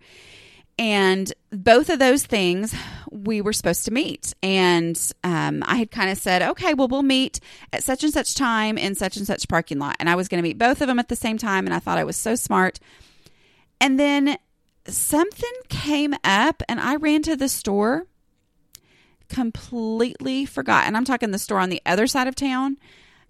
and 0.77 1.33
both 1.51 1.89
of 1.89 1.99
those 1.99 2.25
things 2.25 2.75
we 3.11 3.41
were 3.41 3.53
supposed 3.53 3.85
to 3.85 3.91
meet. 3.91 4.33
And 4.43 4.99
um, 5.23 5.63
I 5.65 5.77
had 5.77 5.91
kind 5.91 6.09
of 6.09 6.17
said, 6.17 6.41
okay, 6.41 6.73
well, 6.73 6.87
we'll 6.87 7.03
meet 7.03 7.39
at 7.73 7.83
such 7.83 8.03
and 8.03 8.13
such 8.13 8.35
time 8.35 8.77
in 8.77 8.95
such 8.95 9.17
and 9.17 9.25
such 9.25 9.47
parking 9.47 9.79
lot. 9.79 9.95
And 9.99 10.09
I 10.09 10.15
was 10.15 10.27
going 10.27 10.41
to 10.41 10.47
meet 10.47 10.57
both 10.57 10.81
of 10.81 10.87
them 10.87 10.99
at 10.99 11.07
the 11.07 11.15
same 11.15 11.37
time. 11.37 11.65
And 11.65 11.73
I 11.73 11.79
thought 11.79 11.97
I 11.97 12.03
was 12.03 12.17
so 12.17 12.35
smart. 12.35 12.79
And 13.81 13.99
then 13.99 14.37
something 14.87 15.51
came 15.69 16.15
up, 16.23 16.63
and 16.67 16.79
I 16.79 16.95
ran 16.95 17.21
to 17.23 17.35
the 17.35 17.49
store, 17.49 18.07
completely 19.29 20.45
forgot. 20.45 20.85
And 20.85 20.95
I'm 20.95 21.05
talking 21.05 21.31
the 21.31 21.39
store 21.39 21.59
on 21.59 21.69
the 21.69 21.81
other 21.85 22.07
side 22.07 22.27
of 22.27 22.35
town. 22.35 22.77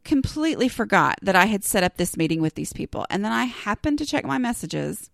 Completely 0.04 0.70
forgot 0.70 1.18
that 1.22 1.36
I 1.36 1.48
had 1.48 1.66
set 1.66 1.84
up 1.84 1.98
this 1.98 2.16
meeting 2.16 2.42
with 2.42 2.56
these 2.56 2.72
people. 2.72 3.06
And 3.10 3.26
then 3.26 3.34
I 3.34 3.46
happened 3.46 3.98
to 3.98 4.06
check 4.06 4.24
my 4.24 4.38
messages 4.38 5.10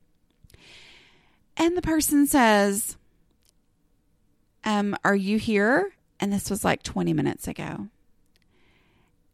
and 1.57 1.77
the 1.77 1.81
person 1.81 2.25
says, 2.27 2.97
um, 4.63 4.95
Are 5.03 5.15
you 5.15 5.37
here? 5.37 5.93
And 6.19 6.31
this 6.31 6.49
was 6.49 6.63
like 6.63 6.83
20 6.83 7.13
minutes 7.13 7.47
ago. 7.47 7.87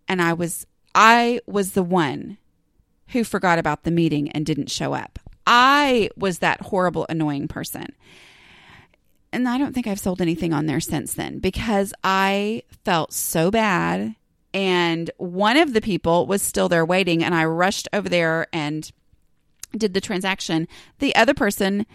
And 0.08 0.22
I 0.22 0.34
was, 0.34 0.66
I 0.96 1.40
was 1.46 1.74
the 1.74 1.84
one 1.84 2.38
who 3.10 3.24
forgot 3.24 3.60
about 3.60 3.84
the 3.84 3.92
meeting 3.92 4.30
and 4.32 4.46
didn't 4.46 4.72
show 4.72 4.94
up. 4.94 5.20
I 5.46 6.10
was 6.16 6.40
that 6.40 6.62
horrible, 6.62 7.06
annoying 7.10 7.48
person. 7.48 7.96
and 9.32 9.48
I 9.48 9.58
don't 9.58 9.74
think 9.74 9.88
I've 9.88 10.00
sold 10.00 10.22
anything 10.22 10.54
on 10.54 10.66
there 10.66 10.80
since 10.80 11.14
then 11.14 11.40
because 11.40 11.94
I 12.04 12.64
felt 12.86 13.14
so 13.14 13.52
bad. 13.52 14.16
And 14.52 15.12
one 15.18 15.58
of 15.58 15.74
the 15.74 15.82
people 15.82 16.26
was 16.26 16.42
still 16.42 16.70
there 16.70 16.86
waiting, 16.86 17.24
and 17.24 17.36
I 17.36 17.46
rushed 17.46 17.88
over 17.94 18.10
there 18.10 18.48
and 18.52 18.92
did 19.78 19.94
the 19.94 20.02
transaction. 20.02 20.68
The 20.98 21.16
other 21.16 21.36
person 21.36 21.86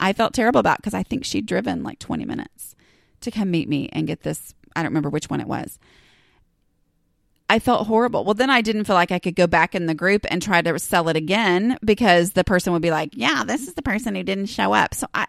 I 0.00 0.12
felt 0.12 0.34
terrible 0.34 0.60
about 0.60 0.78
because 0.78 0.94
I 0.94 1.02
think 1.02 1.24
she'd 1.24 1.46
driven 1.46 1.82
like 1.82 1.98
20 1.98 2.24
minutes 2.24 2.74
to 3.20 3.30
come 3.30 3.50
meet 3.50 3.68
me 3.68 3.88
and 3.92 4.06
get 4.06 4.22
this. 4.22 4.54
I 4.76 4.82
don't 4.82 4.90
remember 4.90 5.10
which 5.10 5.30
one 5.30 5.40
it 5.40 5.48
was. 5.48 5.78
I 7.48 7.58
felt 7.58 7.86
horrible. 7.86 8.24
Well, 8.24 8.34
then 8.34 8.50
I 8.50 8.62
didn't 8.62 8.84
feel 8.84 8.96
like 8.96 9.12
I 9.12 9.18
could 9.18 9.36
go 9.36 9.46
back 9.46 9.74
in 9.74 9.86
the 9.86 9.94
group 9.94 10.26
and 10.30 10.40
try 10.40 10.62
to 10.62 10.78
sell 10.78 11.08
it 11.08 11.16
again 11.16 11.78
because 11.84 12.32
the 12.32 12.44
person 12.44 12.72
would 12.72 12.82
be 12.82 12.90
like, 12.90 13.10
"Yeah, 13.12 13.44
this 13.44 13.68
is 13.68 13.74
the 13.74 13.82
person 13.82 14.14
who 14.14 14.22
didn't 14.22 14.46
show 14.46 14.72
up." 14.72 14.94
So 14.94 15.06
I 15.14 15.26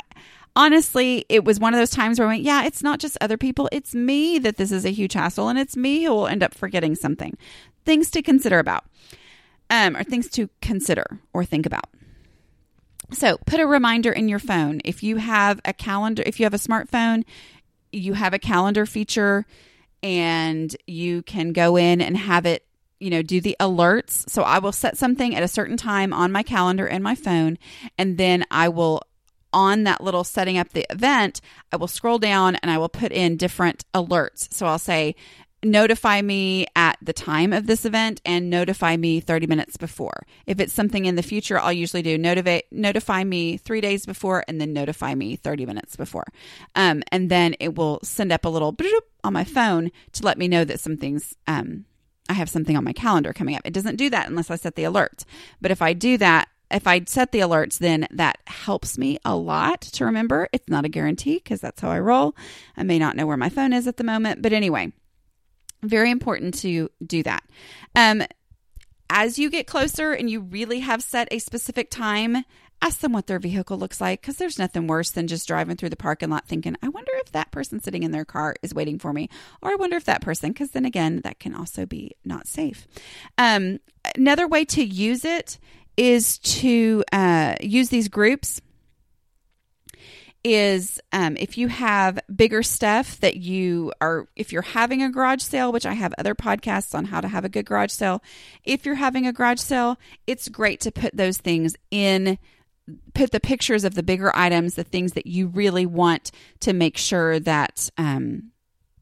honestly, 0.55 1.25
it 1.27 1.43
was 1.43 1.59
one 1.59 1.73
of 1.73 1.79
those 1.79 1.89
times 1.89 2.17
where 2.17 2.27
I 2.27 2.31
went, 2.31 2.43
"Yeah, 2.43 2.65
it's 2.65 2.81
not 2.81 2.99
just 2.99 3.17
other 3.19 3.37
people, 3.37 3.67
it's 3.71 3.93
me 3.93 4.39
that 4.39 4.55
this 4.57 4.71
is 4.71 4.85
a 4.85 4.91
huge 4.91 5.13
hassle 5.13 5.49
and 5.49 5.59
it's 5.59 5.75
me 5.75 6.03
who 6.05 6.11
will 6.11 6.27
end 6.27 6.41
up 6.41 6.53
forgetting 6.53 6.95
something." 6.95 7.37
Things 7.83 8.09
to 8.11 8.21
consider 8.21 8.59
about. 8.59 8.85
Um, 9.69 9.97
or 9.97 10.03
things 10.03 10.29
to 10.31 10.49
consider 10.61 11.19
or 11.33 11.43
think 11.43 11.65
about. 11.65 11.89
So, 13.11 13.37
put 13.45 13.59
a 13.59 13.67
reminder 13.67 14.11
in 14.11 14.29
your 14.29 14.39
phone. 14.39 14.81
If 14.83 15.03
you 15.03 15.17
have 15.17 15.61
a 15.63 15.73
calendar, 15.73 16.23
if 16.25 16.39
you 16.39 16.45
have 16.45 16.53
a 16.53 16.57
smartphone, 16.57 17.23
you 17.91 18.13
have 18.13 18.33
a 18.33 18.39
calendar 18.39 18.85
feature 18.85 19.45
and 20.03 20.75
you 20.85 21.21
can 21.23 21.53
go 21.53 21.77
in 21.77 22.01
and 22.01 22.17
have 22.17 22.45
it, 22.45 22.65
you 22.99 23.09
know, 23.09 23.21
do 23.21 23.41
the 23.41 23.55
alerts. 23.59 24.29
So 24.29 24.43
I 24.43 24.59
will 24.59 24.71
set 24.71 24.97
something 24.97 25.35
at 25.35 25.43
a 25.43 25.47
certain 25.47 25.77
time 25.77 26.13
on 26.13 26.31
my 26.31 26.43
calendar 26.43 26.87
and 26.87 27.03
my 27.03 27.15
phone, 27.15 27.57
and 27.97 28.17
then 28.17 28.45
I 28.51 28.69
will 28.69 29.01
on 29.55 29.85
that 29.85 30.03
little 30.03 30.25
setting 30.25 30.57
up 30.57 30.69
the 30.73 30.85
event, 30.91 31.39
I 31.71 31.77
will 31.77 31.87
scroll 31.87 32.19
down 32.19 32.57
and 32.57 32.69
I 32.69 32.77
will 32.77 32.89
put 32.89 33.13
in 33.13 33.37
different 33.37 33.85
alerts. 33.93 34.53
So 34.53 34.65
I'll 34.65 34.77
say 34.77 35.15
notify 35.65 36.21
me 36.21 36.67
at 36.75 36.97
the 37.01 37.11
time 37.13 37.51
of 37.51 37.67
this 37.67 37.85
event 37.85 38.21
and 38.23 38.49
notify 38.49 38.95
me 38.95 39.19
30 39.19 39.47
minutes 39.47 39.75
before. 39.75 40.25
If 40.45 40.59
it's 40.59 40.73
something 40.73 41.05
in 41.05 41.15
the 41.15 41.23
future, 41.23 41.59
I'll 41.59 41.73
usually 41.73 42.03
do 42.03 42.17
notify, 42.17 42.61
notify 42.71 43.23
me 43.23 43.57
three 43.57 43.81
days 43.81 44.05
before 44.05 44.45
and 44.47 44.61
then 44.61 44.71
notify 44.71 45.15
me 45.15 45.35
30 45.35 45.65
minutes 45.65 45.95
before. 45.95 46.25
Um, 46.75 47.03
and 47.11 47.29
then 47.29 47.55
it 47.59 47.75
will 47.75 47.99
send 48.03 48.31
up 48.31 48.45
a 48.45 48.49
little 48.49 48.75
on 49.23 49.33
my 49.33 49.43
phone 49.43 49.91
to 50.13 50.23
let 50.23 50.37
me 50.37 50.47
know 50.47 50.63
that 50.63 50.79
something's, 50.79 51.35
um, 51.47 51.85
I 52.29 52.33
have 52.33 52.49
something 52.49 52.77
on 52.77 52.83
my 52.83 52.93
calendar 52.93 53.33
coming 53.33 53.55
up. 53.55 53.61
It 53.65 53.73
doesn't 53.73 53.97
do 53.97 54.09
that 54.11 54.29
unless 54.29 54.49
I 54.49 54.55
set 54.55 54.75
the 54.75 54.83
alert. 54.83 55.25
But 55.61 55.71
if 55.71 55.81
I 55.81 55.93
do 55.93 56.17
that, 56.17 56.47
if 56.71 56.87
I 56.87 57.03
set 57.05 57.31
the 57.31 57.39
alerts, 57.39 57.77
then 57.77 58.07
that 58.11 58.37
helps 58.47 58.97
me 58.97 59.19
a 59.23 59.35
lot 59.35 59.81
to 59.81 60.05
remember. 60.05 60.47
It's 60.51 60.67
not 60.69 60.85
a 60.85 60.89
guarantee 60.89 61.35
because 61.35 61.61
that's 61.61 61.81
how 61.81 61.89
I 61.89 61.99
roll. 61.99 62.35
I 62.75 62.83
may 62.83 62.97
not 62.97 63.15
know 63.15 63.27
where 63.27 63.37
my 63.37 63.49
phone 63.49 63.73
is 63.73 63.87
at 63.87 63.97
the 63.97 64.03
moment. 64.03 64.41
But 64.41 64.53
anyway, 64.53 64.91
very 65.83 66.11
important 66.11 66.55
to 66.59 66.89
do 67.05 67.23
that. 67.23 67.43
Um, 67.95 68.23
as 69.09 69.37
you 69.37 69.49
get 69.49 69.67
closer 69.67 70.13
and 70.13 70.29
you 70.29 70.39
really 70.41 70.79
have 70.79 71.03
set 71.03 71.27
a 71.31 71.39
specific 71.39 71.89
time, 71.89 72.43
ask 72.81 72.99
them 72.99 73.13
what 73.13 73.27
their 73.27 73.39
vehicle 73.39 73.77
looks 73.77 74.01
like 74.01 74.21
because 74.21 74.37
there's 74.37 74.59
nothing 74.59 74.87
worse 74.87 75.11
than 75.11 75.27
just 75.27 75.47
driving 75.47 75.75
through 75.75 75.89
the 75.89 75.95
parking 75.95 76.29
lot 76.29 76.47
thinking, 76.47 76.75
I 76.81 76.89
wonder 76.89 77.11
if 77.15 77.31
that 77.31 77.51
person 77.51 77.79
sitting 77.79 78.03
in 78.03 78.11
their 78.11 78.25
car 78.25 78.55
is 78.61 78.73
waiting 78.73 78.99
for 78.99 79.13
me, 79.13 79.29
or 79.61 79.71
I 79.71 79.75
wonder 79.75 79.95
if 79.95 80.05
that 80.05 80.21
person, 80.21 80.51
because 80.51 80.71
then 80.71 80.85
again, 80.85 81.21
that 81.23 81.39
can 81.39 81.55
also 81.55 81.85
be 81.85 82.15
not 82.25 82.47
safe. 82.47 82.87
Um, 83.37 83.79
another 84.15 84.47
way 84.47 84.65
to 84.65 84.83
use 84.83 85.23
it 85.23 85.59
is 85.97 86.37
to 86.39 87.03
uh, 87.11 87.55
use 87.61 87.89
these 87.89 88.07
groups 88.07 88.61
is 90.45 91.01
um, 91.11 91.35
if 91.37 91.57
you 91.57 91.67
have 91.67 92.19
bigger 92.33 92.61
stuff 92.61 93.19
that 93.21 93.37
you 93.37 93.91
are, 93.99 94.27
if 94.35 94.53
you're 94.53 94.61
having 94.61 95.01
a 95.01 95.09
garage 95.09 95.41
sale, 95.41 95.71
which 95.71 95.87
I 95.87 95.93
have 95.93 96.13
other 96.19 96.35
podcasts 96.35 96.93
on 96.93 97.05
how 97.05 97.19
to 97.19 97.27
have 97.27 97.43
a 97.43 97.49
good 97.49 97.65
garage 97.65 97.89
sale. 97.89 98.21
If 98.63 98.85
you're 98.85 98.93
having 98.93 99.25
a 99.25 99.33
garage 99.33 99.59
sale, 99.59 99.97
it's 100.27 100.47
great 100.47 100.79
to 100.81 100.91
put 100.91 101.17
those 101.17 101.39
things 101.39 101.75
in, 101.89 102.37
put 103.15 103.31
the 103.31 103.39
pictures 103.39 103.83
of 103.83 103.95
the 103.95 104.03
bigger 104.03 104.31
items, 104.35 104.75
the 104.75 104.83
things 104.83 105.13
that 105.13 105.25
you 105.25 105.47
really 105.47 105.87
want 105.87 106.29
to 106.59 106.73
make 106.73 106.99
sure 106.99 107.39
that, 107.39 107.89
um, 107.97 108.51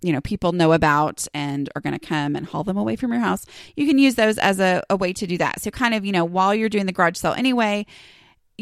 you 0.02 0.14
know, 0.14 0.22
people 0.22 0.54
know 0.54 0.72
about 0.72 1.28
and 1.34 1.70
are 1.76 1.82
going 1.82 2.00
to 2.00 2.08
come 2.08 2.38
and 2.38 2.46
haul 2.46 2.64
them 2.64 2.78
away 2.78 2.96
from 2.96 3.12
your 3.12 3.20
house. 3.20 3.46
You 3.76 3.86
can 3.86 3.98
use 3.98 4.16
those 4.16 4.38
as 4.38 4.62
a, 4.62 4.82
a 4.90 4.96
way 4.96 5.12
to 5.12 5.28
do 5.28 5.38
that. 5.40 5.62
So, 5.62 5.72
kind 5.72 5.94
of, 5.94 6.06
you 6.06 6.14
know, 6.14 6.24
while 6.24 6.56
you're 6.56 6.70
doing 6.70 6.86
the 6.86 6.94
garage 6.94 7.18
sale 7.18 7.34
anyway, 7.34 7.86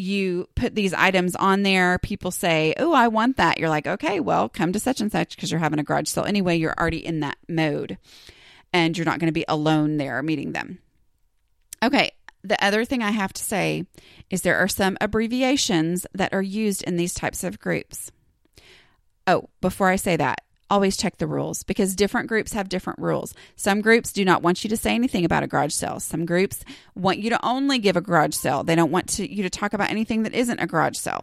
you 0.02 0.50
put 0.56 0.76
these 0.76 0.94
items 0.94 1.36
on 1.36 1.64
there, 1.64 2.00
people 2.00 2.32
say, 2.32 2.74
Oh, 2.78 2.94
I 2.94 3.08
want 3.08 3.38
that. 3.38 3.58
You're 3.58 3.70
like, 3.70 3.88
Okay, 3.88 4.20
well, 4.20 4.50
come 4.50 4.74
to 4.74 4.80
such 4.80 5.02
and 5.02 5.12
such 5.12 5.36
because 5.36 5.52
you're 5.52 5.60
having 5.60 5.80
a 5.80 5.84
garage 5.84 6.10
sale 6.10 6.26
anyway. 6.26 6.58
You're 6.58 6.76
already 6.78 7.06
in 7.06 7.22
that 7.22 7.38
mode 7.48 7.98
and 8.74 8.98
you're 8.98 9.06
not 9.06 9.20
going 9.20 9.28
to 9.28 9.34
be 9.34 9.46
alone 9.48 9.98
there 9.98 10.22
meeting 10.24 10.52
them. 10.52 10.80
Okay, 11.84 12.12
the 12.44 12.64
other 12.64 12.86
thing 12.86 13.04
I 13.04 13.12
have 13.12 13.34
to 13.34 13.44
say 13.44 13.86
is 14.30 14.42
there 14.42 14.58
are 14.58 14.68
some 14.68 14.98
abbreviations 15.02 16.06
that 16.14 16.34
are 16.34 16.42
used 16.42 16.84
in 16.84 16.98
these 16.98 17.14
types 17.14 17.44
of 17.44 17.60
groups. 17.60 18.12
Oh, 19.28 19.50
before 19.62 19.90
I 19.90 19.96
say 19.96 20.16
that, 20.18 20.42
always 20.72 20.98
check 20.98 21.18
the 21.18 21.28
rules 21.28 21.64
because 21.64 21.96
different 21.96 22.28
groups 22.28 22.54
have 22.54 22.70
different 22.70 22.98
rules. 22.98 23.36
Some 23.56 23.82
groups 23.82 24.12
do 24.14 24.26
not 24.26 24.42
want 24.42 24.64
you 24.64 24.70
to 24.70 24.78
say 24.78 24.96
anything 24.96 25.26
about 25.26 25.44
a 25.44 25.48
garage 25.48 25.74
sale. 25.74 26.00
Some 26.00 26.26
groups 26.26 26.64
want 26.96 27.20
you 27.20 27.30
to 27.30 27.46
only 27.46 27.78
give 27.78 27.98
a 27.98 28.02
garage 28.02 28.34
sale. 28.34 28.64
They 28.64 28.76
don't 28.76 28.92
want 28.92 29.10
to, 29.10 29.32
you 29.32 29.44
to 29.44 29.50
talk 29.50 29.74
about 29.74 29.92
anything 29.92 30.24
that 30.24 30.34
isn't 30.34 30.60
a 30.60 30.66
garage 30.66 30.98
sale. 30.98 31.22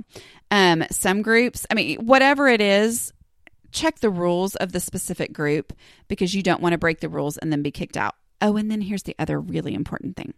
Um, 0.50 0.84
some 0.90 1.22
groups, 1.22 1.66
I 1.70 1.74
mean, 1.74 2.06
whatever 2.06 2.46
it 2.46 2.60
is, 2.60 3.12
check 3.72 3.98
the 4.00 4.10
rules 4.10 4.54
of 4.56 4.72
the 4.72 4.80
specific 4.80 5.32
group 5.32 5.72
because 6.06 6.34
you 6.34 6.42
don't 6.42 6.62
want 6.62 6.74
to 6.74 6.78
break 6.78 7.00
the 7.00 7.08
rules 7.08 7.38
and 7.38 7.50
then 7.50 7.62
be 7.62 7.70
kicked 7.70 7.96
out. 7.96 8.14
Oh, 8.40 8.56
and 8.56 8.70
then 8.70 8.82
here's 8.82 9.02
the 9.02 9.16
other 9.18 9.40
really 9.40 9.74
important 9.74 10.16
thing 10.16 10.34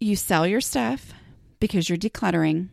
you 0.00 0.16
sell 0.16 0.46
your 0.46 0.60
stuff 0.60 1.12
because 1.60 1.88
you're 1.88 1.98
decluttering 1.98 2.68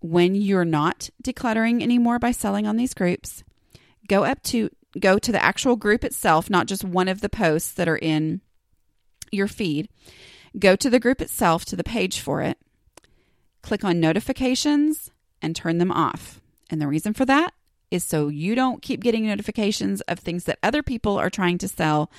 when 0.00 0.34
you're 0.34 0.64
not 0.64 1.10
decluttering 1.22 1.82
anymore 1.82 2.18
by 2.18 2.30
selling 2.30 2.66
on 2.66 2.76
these 2.76 2.94
groups, 2.94 3.44
go 4.08 4.24
up 4.24 4.42
to 4.44 4.70
go 4.98 5.18
to 5.18 5.32
the 5.32 5.42
actual 5.42 5.76
group 5.76 6.04
itself, 6.04 6.48
not 6.48 6.66
just 6.66 6.84
one 6.84 7.08
of 7.08 7.20
the 7.20 7.28
posts 7.28 7.72
that 7.72 7.88
are 7.88 7.98
in 7.98 8.40
your 9.30 9.48
feed. 9.48 9.88
Go 10.58 10.74
to 10.76 10.88
the 10.88 11.00
group 11.00 11.20
itself, 11.20 11.64
to 11.66 11.76
the 11.76 11.84
page 11.84 12.20
for 12.20 12.40
it. 12.40 12.58
Click 13.62 13.84
on 13.84 14.00
notifications 14.00 15.10
and 15.42 15.54
turn 15.54 15.78
them 15.78 15.92
off. 15.92 16.40
And 16.70 16.80
the 16.80 16.88
reason 16.88 17.12
for 17.12 17.24
that 17.26 17.52
is 17.90 18.04
so 18.04 18.28
you 18.28 18.54
don't 18.54 18.82
keep 18.82 19.00
getting 19.00 19.26
notifications 19.26 20.00
of 20.02 20.18
things 20.18 20.44
that 20.44 20.58
other 20.62 20.82
people 20.82 21.18
are 21.18 21.30
trying 21.30 21.58
to 21.58 21.68
sell 21.68 22.10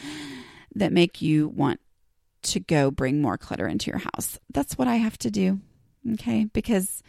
that 0.76 0.94
make 0.94 1.22
you 1.22 1.48
want 1.48 1.80
to 2.44 2.60
go 2.60 2.92
bring 2.92 3.22
more 3.22 3.38
clutter 3.38 3.68
into 3.68 3.90
your 3.90 4.00
house. 4.00 4.40
That's 4.54 4.78
what 4.78 4.88
I 4.88 4.98
have 4.98 5.18
to 5.20 5.32
do. 5.32 5.60
Okay? 6.14 6.46
Because 6.46 7.02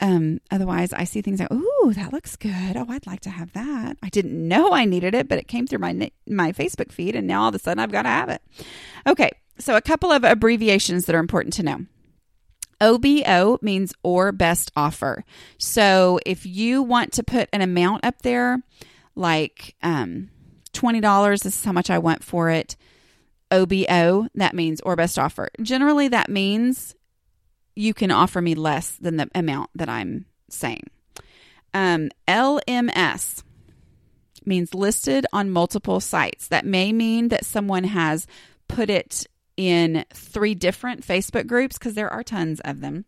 um, 0.00 0.40
otherwise, 0.50 0.92
I 0.92 1.04
see 1.04 1.22
things 1.22 1.40
like, 1.40 1.52
"Ooh, 1.52 1.92
that 1.94 2.12
looks 2.12 2.36
good. 2.36 2.76
Oh, 2.76 2.86
I'd 2.88 3.06
like 3.06 3.20
to 3.20 3.30
have 3.30 3.52
that." 3.54 3.96
I 4.02 4.08
didn't 4.10 4.46
know 4.46 4.72
I 4.72 4.84
needed 4.84 5.14
it, 5.14 5.28
but 5.28 5.38
it 5.38 5.48
came 5.48 5.66
through 5.66 5.78
my 5.78 6.10
my 6.26 6.52
Facebook 6.52 6.92
feed, 6.92 7.16
and 7.16 7.26
now 7.26 7.42
all 7.42 7.48
of 7.48 7.54
a 7.54 7.58
sudden 7.58 7.78
I've 7.78 7.92
got 7.92 8.02
to 8.02 8.08
have 8.08 8.28
it. 8.28 8.42
Okay, 9.06 9.30
so 9.58 9.76
a 9.76 9.80
couple 9.80 10.12
of 10.12 10.22
abbreviations 10.22 11.06
that 11.06 11.14
are 11.14 11.20
important 11.20 11.54
to 11.54 11.62
know. 11.62 11.86
OBO 12.80 13.58
means 13.62 13.94
or 14.02 14.32
best 14.32 14.70
offer. 14.76 15.24
So 15.56 16.20
if 16.26 16.44
you 16.44 16.82
want 16.82 17.12
to 17.14 17.22
put 17.22 17.48
an 17.52 17.62
amount 17.62 18.04
up 18.04 18.20
there, 18.20 18.62
like 19.14 19.76
um, 19.82 20.28
twenty 20.74 21.00
dollars, 21.00 21.42
this 21.42 21.56
is 21.56 21.64
how 21.64 21.72
much 21.72 21.88
I 21.88 21.98
want 21.98 22.22
for 22.22 22.50
it. 22.50 22.76
OBO, 23.50 24.28
that 24.34 24.54
means 24.54 24.80
or 24.82 24.96
best 24.96 25.18
offer. 25.18 25.48
Generally, 25.62 26.08
that 26.08 26.28
means 26.28 26.94
you 27.76 27.94
can 27.94 28.10
offer 28.10 28.40
me 28.40 28.54
less 28.54 28.90
than 28.92 29.18
the 29.18 29.28
amount 29.34 29.70
that 29.74 29.88
I'm 29.88 30.24
saying. 30.48 30.84
Um, 31.74 32.08
LMS 32.26 33.42
means 34.44 34.74
listed 34.74 35.26
on 35.32 35.50
multiple 35.50 36.00
sites. 36.00 36.48
That 36.48 36.64
may 36.64 36.92
mean 36.92 37.28
that 37.28 37.44
someone 37.44 37.84
has 37.84 38.26
put 38.66 38.88
it 38.88 39.26
in 39.56 40.04
three 40.12 40.54
different 40.54 41.06
Facebook 41.06 41.46
groups 41.46 41.78
because 41.78 41.94
there 41.94 42.10
are 42.10 42.22
tons 42.22 42.60
of 42.60 42.80
them. 42.80 43.04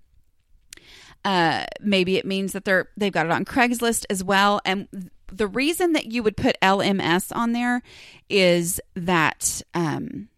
Uh, 1.24 1.64
maybe 1.80 2.16
it 2.16 2.24
means 2.24 2.52
that 2.52 2.64
they're 2.64 2.88
they've 2.96 3.12
got 3.12 3.26
it 3.26 3.32
on 3.32 3.44
Craigslist 3.44 4.04
as 4.08 4.22
well. 4.22 4.60
And 4.64 5.10
the 5.32 5.48
reason 5.48 5.92
that 5.92 6.06
you 6.06 6.22
would 6.22 6.36
put 6.36 6.60
LMS 6.60 7.34
on 7.34 7.52
there 7.52 7.82
is 8.28 8.80
that 8.94 9.62
um, 9.74 10.28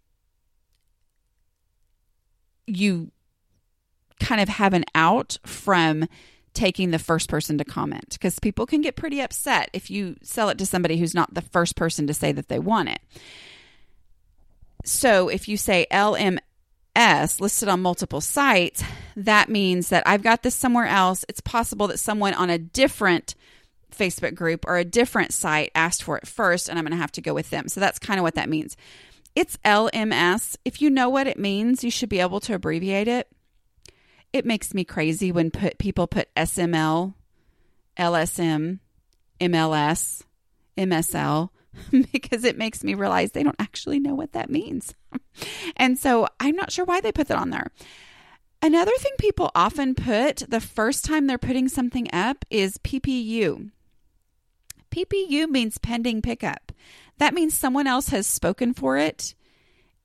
you 2.66 3.11
kind 4.20 4.40
of 4.40 4.48
have 4.48 4.72
an 4.74 4.85
out 4.94 5.38
from 5.44 6.06
taking 6.52 6.90
the 6.90 6.98
first 6.98 7.28
person 7.28 7.59
to 7.59 7.64
comment 7.64 8.11
because 8.11 8.38
people 8.38 8.66
can 8.66 8.80
get 8.80 8.96
pretty 8.96 9.20
upset 9.20 9.70
if 9.72 9.90
you 9.90 10.16
sell 10.22 10.48
it 10.48 10.59
to 10.59 10.66
somebody 10.66 10.96
who's 10.96 11.14
not 11.14 11.33
the 11.33 11.42
first 11.42 11.76
person 11.76 12.06
to 12.06 12.14
say 12.14 12.33
that 12.33 12.48
they 12.48 12.59
want 12.59 12.88
it. 12.88 13.00
So 14.85 15.28
if 15.28 15.48
you 15.48 15.56
say 15.56 15.87
LMS 15.90 17.40
listed 17.40 17.68
on 17.68 17.80
multiple 17.83 18.20
sites, 18.20 18.83
that 19.16 19.48
means 19.48 19.90
that 19.90 20.02
I've 20.06 20.22
got 20.22 20.42
this 20.42 20.54
somewhere 20.54 20.87
else. 20.87 21.24
It's 21.28 21.40
possible 21.40 21.88
that 21.88 21.98
someone 21.98 22.35
on 22.35 22.50
a 22.50 22.59
different 22.59 23.35
Facebook 23.90 24.35
group 24.35 24.64
or 24.66 24.76
a 24.76 24.85
different 24.85 25.33
site 25.33 25.70
asked 25.74 26.02
for 26.02 26.16
it 26.16 26.26
first, 26.26 26.68
and 26.68 26.78
I'm 26.78 26.85
going 26.85 26.92
to 26.92 27.00
have 27.00 27.12
to 27.12 27.20
go 27.20 27.35
with 27.35 27.50
them. 27.50 27.68
So 27.68 27.80
that's 27.80 27.98
kind 27.98 28.18
of 28.18 28.22
what 28.22 28.35
that 28.35 28.48
means. 28.48 28.76
It's 29.37 29.56
LMS. 29.64 30.56
If 30.64 30.83
you 30.83 30.90
know 30.90 31.09
what 31.09 31.26
it 31.26 31.38
means, 31.38 31.85
you 31.85 31.90
should 31.90 32.09
be 32.09 32.20
able 32.20 32.40
to 32.40 32.54
abbreviate 32.54 33.09
it. 33.09 33.28
It 34.33 34.47
makes 34.47 34.75
me 34.75 34.85
crazy 34.85 35.33
when 35.33 35.51
put 35.51 35.79
people 35.79 36.07
put 36.07 36.33
SML, 36.37 37.14
LSM, 37.97 38.79
MLS, 39.40 40.23
MSL 40.77 41.51
because 42.12 42.45
it 42.45 42.59
makes 42.59 42.85
me 42.85 42.95
realize 42.95 43.33
they 43.33 43.43
don't 43.43 43.57
actually 43.59 43.99
know 43.99 44.14
what 44.14 44.33
that 44.33 44.51
means. 44.51 44.95
and 45.77 45.99
so 45.99 46.29
I'm 46.38 46.57
not 46.57 46.73
sure 46.73 46.85
why 46.85 47.01
they 47.01 47.12
put 47.12 47.29
that 47.29 47.38
on 47.38 47.51
there. 47.51 47.71
Another 48.62 48.93
thing 48.99 49.12
people 49.19 49.51
often 49.55 49.95
put 49.95 50.43
the 50.49 50.61
first 50.61 51.05
time 51.05 51.27
they're 51.27 51.38
putting 51.38 51.69
something 51.69 52.09
up 52.12 52.45
is 52.51 52.79
PPU. 52.79 53.71
PPU 54.90 55.49
means 55.49 55.79
pending 55.79 56.21
pickup. 56.21 56.73
That 57.19 57.33
means 57.35 57.55
someone 57.55 57.87
else 57.87 58.09
has 58.11 58.27
spoken 58.27 58.75
for 58.75 58.99
it 58.99 59.35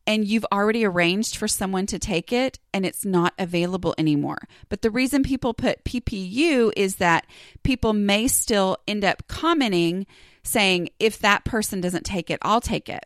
and 0.08 0.26
you've 0.26 0.46
already 0.52 0.86
arranged 0.86 1.36
for 1.36 1.48
someone 1.48 1.86
to 1.88 2.00
take 2.00 2.32
it 2.32 2.60
and 2.74 2.86
it's 2.86 3.06
not 3.06 3.34
available 3.40 3.96
anymore. 3.98 4.40
But 4.70 4.82
the 4.82 4.92
reason 4.92 5.24
people 5.24 5.54
put 5.54 5.84
PPU 5.84 6.72
is 6.76 6.98
that 6.98 7.26
people 7.64 7.94
may 7.94 8.28
still 8.28 8.78
end 8.88 9.04
up 9.04 9.28
commenting 9.28 10.06
saying, 10.44 10.90
if 11.00 11.20
that 11.20 11.44
person 11.44 11.82
doesn't 11.82 12.06
take 12.06 12.30
it, 12.30 12.40
I'll 12.42 12.62
take 12.62 12.88
it. 12.88 13.06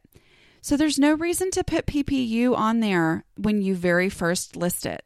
So 0.62 0.76
there's 0.76 1.00
no 1.00 1.14
reason 1.14 1.52
to 1.52 1.64
put 1.64 1.86
PPU 1.86 2.56
on 2.56 2.82
there 2.82 3.24
when 3.38 3.62
you 3.62 3.76
very 3.76 4.10
first 4.10 4.58
list 4.58 4.86
it 4.86 5.04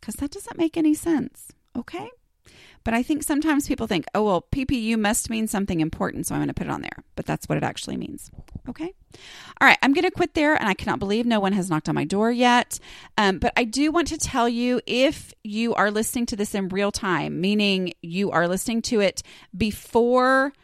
because 0.00 0.14
that 0.16 0.30
doesn't 0.30 0.58
make 0.58 0.76
any 0.76 0.94
sense. 0.94 1.48
Okay. 1.76 2.08
But 2.82 2.94
I 2.94 3.02
think 3.02 3.22
sometimes 3.22 3.68
people 3.68 3.86
think, 3.86 4.06
oh, 4.14 4.24
well, 4.24 4.46
PPU 4.50 4.98
must 4.98 5.28
mean 5.28 5.46
something 5.46 5.80
important, 5.80 6.26
so 6.26 6.34
I'm 6.34 6.40
going 6.40 6.48
to 6.48 6.54
put 6.54 6.66
it 6.66 6.70
on 6.70 6.80
there. 6.80 7.04
But 7.14 7.26
that's 7.26 7.46
what 7.46 7.58
it 7.58 7.64
actually 7.64 7.98
means. 7.98 8.30
Okay. 8.68 8.94
All 9.60 9.68
right. 9.68 9.76
I'm 9.82 9.92
going 9.92 10.04
to 10.04 10.10
quit 10.10 10.32
there, 10.32 10.54
and 10.54 10.66
I 10.66 10.74
cannot 10.74 10.98
believe 10.98 11.26
no 11.26 11.40
one 11.40 11.52
has 11.52 11.68
knocked 11.68 11.90
on 11.90 11.94
my 11.94 12.04
door 12.04 12.30
yet. 12.30 12.78
Um, 13.18 13.38
but 13.38 13.52
I 13.56 13.64
do 13.64 13.92
want 13.92 14.08
to 14.08 14.18
tell 14.18 14.48
you 14.48 14.80
if 14.86 15.34
you 15.44 15.74
are 15.74 15.90
listening 15.90 16.26
to 16.26 16.36
this 16.36 16.54
in 16.54 16.68
real 16.68 16.90
time, 16.90 17.40
meaning 17.40 17.92
you 18.00 18.30
are 18.30 18.48
listening 18.48 18.80
to 18.82 19.00
it 19.00 19.22
before 19.54 20.54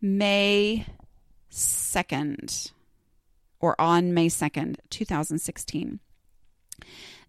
May 0.00 0.86
2nd 1.50 2.72
or 3.60 3.78
on 3.80 4.14
May 4.14 4.28
2nd, 4.28 4.76
2016. 4.88 6.00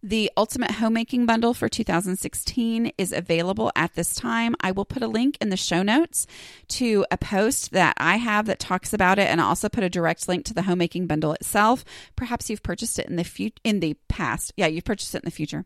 The 0.01 0.31
Ultimate 0.37 0.71
Homemaking 0.71 1.25
Bundle 1.25 1.53
for 1.53 1.67
2016 1.67 2.93
is 2.97 3.11
available 3.11 3.69
at 3.75 3.95
this 3.95 4.15
time. 4.15 4.55
I 4.61 4.71
will 4.71 4.85
put 4.85 5.03
a 5.03 5.09
link 5.09 5.37
in 5.41 5.49
the 5.49 5.57
show 5.57 5.83
notes 5.83 6.25
to 6.69 7.05
a 7.11 7.17
post 7.17 7.71
that 7.71 7.95
I 7.97 8.15
have 8.15 8.45
that 8.45 8.59
talks 8.59 8.93
about 8.93 9.19
it, 9.19 9.27
and 9.27 9.41
I'll 9.41 9.49
also 9.49 9.67
put 9.67 9.83
a 9.83 9.89
direct 9.89 10.29
link 10.29 10.45
to 10.45 10.53
the 10.53 10.61
Homemaking 10.61 11.05
Bundle 11.05 11.33
itself. 11.33 11.83
Perhaps 12.15 12.49
you've 12.49 12.63
purchased 12.63 12.97
it 12.97 13.07
in 13.09 13.17
the 13.17 13.25
fu- 13.25 13.51
in 13.65 13.81
the 13.81 13.97
past. 14.07 14.53
Yeah, 14.55 14.67
you've 14.67 14.85
purchased 14.85 15.15
it 15.15 15.23
in 15.23 15.27
the 15.27 15.31
future. 15.31 15.65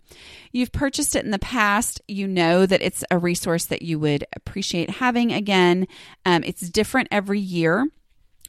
You've 0.51 0.71
purchased 0.71 1.15
it 1.15 1.25
in 1.25 1.29
the 1.29 1.37
past. 1.37 2.01
You 2.07 2.27
know 2.27 2.65
that 2.65 2.81
it's 2.81 3.03
a 3.11 3.19
resource 3.19 3.65
that 3.65 3.83
you 3.83 3.99
would 3.99 4.25
appreciate 4.35 4.89
having 4.89 5.31
again. 5.31 5.87
Um, 6.25 6.43
it's 6.43 6.71
different 6.71 7.07
every 7.11 7.39
year. 7.39 7.85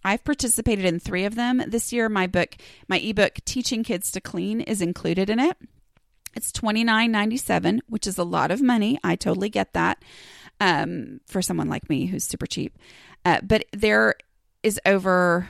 I've 0.03 0.25
participated 0.25 0.87
in 0.87 0.99
three 0.99 1.27
of 1.27 1.35
them 1.35 1.63
this 1.67 1.93
year. 1.93 2.09
My 2.09 2.27
book, 2.27 2.57
my 2.89 2.99
ebook, 2.99 3.41
Teaching 3.45 3.85
Kids 3.85 4.11
to 4.13 4.21
Clean, 4.23 4.63
is 4.63 4.81
included 4.81 5.29
in 5.29 5.39
it. 5.39 5.59
It's 6.37 6.53
twenty 6.53 6.85
nine 6.85 7.13
ninety 7.13 7.37
seven, 7.37 7.81
which 7.89 8.07
is 8.07 8.19
a 8.19 8.25
lot 8.25 8.51
of 8.51 8.61
money. 8.63 8.99
I 9.03 9.17
totally 9.17 9.49
get 9.49 9.73
that 9.73 10.03
um, 10.61 11.21
for 11.27 11.43
someone 11.43 11.69
like 11.69 11.89
me 11.89 12.07
who's 12.07 12.25
super 12.25 12.47
cheap. 12.47 12.79
Uh, 13.25 13.41
but 13.43 13.65
there 13.73 14.15
is 14.63 14.81
over, 14.87 15.49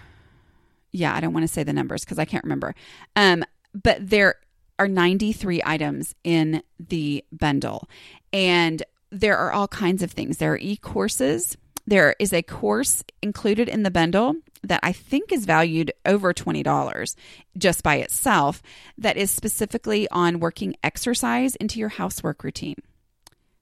yeah, 0.93 1.15
I 1.15 1.21
don't 1.21 1.33
want 1.33 1.45
to 1.45 1.53
say 1.53 1.63
the 1.63 1.73
numbers 1.73 2.05
because 2.05 2.19
I 2.19 2.25
can't 2.25 2.45
remember. 2.45 2.75
Um, 3.17 3.45
but 3.75 4.09
there 4.09 4.37
are 4.79 4.89
93 4.89 5.63
items 5.65 6.15
in 6.25 6.63
the 6.79 7.25
bundle, 7.33 7.89
and 8.33 8.83
there 9.11 9.37
are 9.37 9.53
all 9.53 9.69
kinds 9.69 10.03
of 10.03 10.11
things. 10.11 10.39
There 10.39 10.53
are 10.55 10.59
e 10.59 10.77
courses. 10.77 11.57
There 11.87 12.17
is 12.19 12.33
a 12.33 12.43
course 12.43 13.05
included 13.23 13.69
in 13.69 13.83
the 13.83 13.91
bundle 13.91 14.37
that 14.65 14.81
I 14.83 14.93
think 14.93 15.33
is 15.33 15.45
valued 15.45 15.93
over 16.05 16.33
$20 16.33 17.17
just 17.57 17.83
by 17.83 17.97
itself 17.97 18.63
that 18.99 19.17
is 19.17 19.31
specifically 19.31 20.09
on 20.11 20.41
working 20.41 20.77
exercise 20.83 21.57
into 21.57 21.79
your 21.79 21.91
housework 21.91 22.45
routine. 22.45 22.77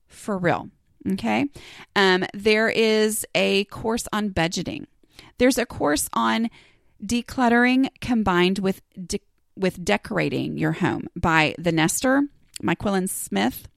For 0.07 0.39
real. 0.39 0.71
Okay. 1.13 1.47
Um, 1.97 2.25
there 2.33 2.69
is 2.69 3.27
a 3.35 3.65
course 3.65 4.07
on 4.13 4.31
budgeting. 4.31 4.87
There's 5.39 5.59
a 5.59 5.67
course 5.67 6.09
on 6.13 6.49
decluttering 7.05 7.89
combined 8.01 8.61
with 8.61 8.83
de- 8.95 9.21
with 9.57 9.85
decorating 9.85 10.57
your 10.57 10.73
home 10.73 11.09
by 11.17 11.55
the 11.59 11.73
Nester, 11.73 12.23
Myquillyn 12.63 13.09
Smith. 13.09 13.69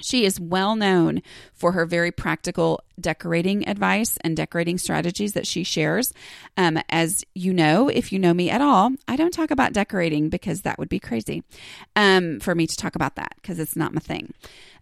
She 0.00 0.24
is 0.24 0.40
well 0.40 0.76
known 0.76 1.22
for 1.52 1.72
her 1.72 1.86
very 1.86 2.10
practical 2.10 2.80
decorating 3.00 3.68
advice 3.68 4.16
and 4.22 4.36
decorating 4.36 4.78
strategies 4.78 5.32
that 5.32 5.46
she 5.46 5.64
shares. 5.64 6.12
Um, 6.56 6.78
as 6.88 7.24
you 7.34 7.52
know, 7.52 7.88
if 7.88 8.12
you 8.12 8.18
know 8.18 8.34
me 8.34 8.50
at 8.50 8.60
all, 8.60 8.92
I 9.06 9.16
don't 9.16 9.32
talk 9.32 9.50
about 9.50 9.72
decorating 9.72 10.28
because 10.28 10.62
that 10.62 10.78
would 10.78 10.88
be 10.88 11.00
crazy 11.00 11.42
um, 11.96 12.40
for 12.40 12.54
me 12.54 12.66
to 12.66 12.76
talk 12.76 12.94
about 12.94 13.16
that 13.16 13.34
because 13.36 13.58
it's 13.58 13.76
not 13.76 13.94
my 13.94 14.00
thing. 14.00 14.32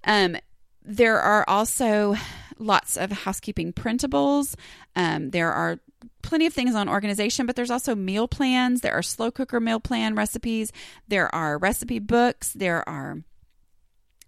Um, 0.04 0.36
there 0.84 1.20
are 1.20 1.44
also 1.48 2.14
lots 2.58 2.96
of 2.96 3.10
housekeeping 3.10 3.72
printables. 3.72 4.54
Um, 4.94 5.30
there 5.30 5.52
are 5.52 5.80
plenty 6.22 6.46
of 6.46 6.52
things 6.52 6.74
on 6.74 6.88
organization, 6.88 7.46
but 7.46 7.56
there's 7.56 7.70
also 7.70 7.94
meal 7.94 8.28
plans. 8.28 8.80
There 8.80 8.92
are 8.94 9.02
slow 9.02 9.30
cooker 9.30 9.60
meal 9.60 9.80
plan 9.80 10.14
recipes. 10.14 10.72
There 11.08 11.32
are 11.34 11.58
recipe 11.58 11.98
books. 11.98 12.52
There 12.52 12.86
are 12.88 13.22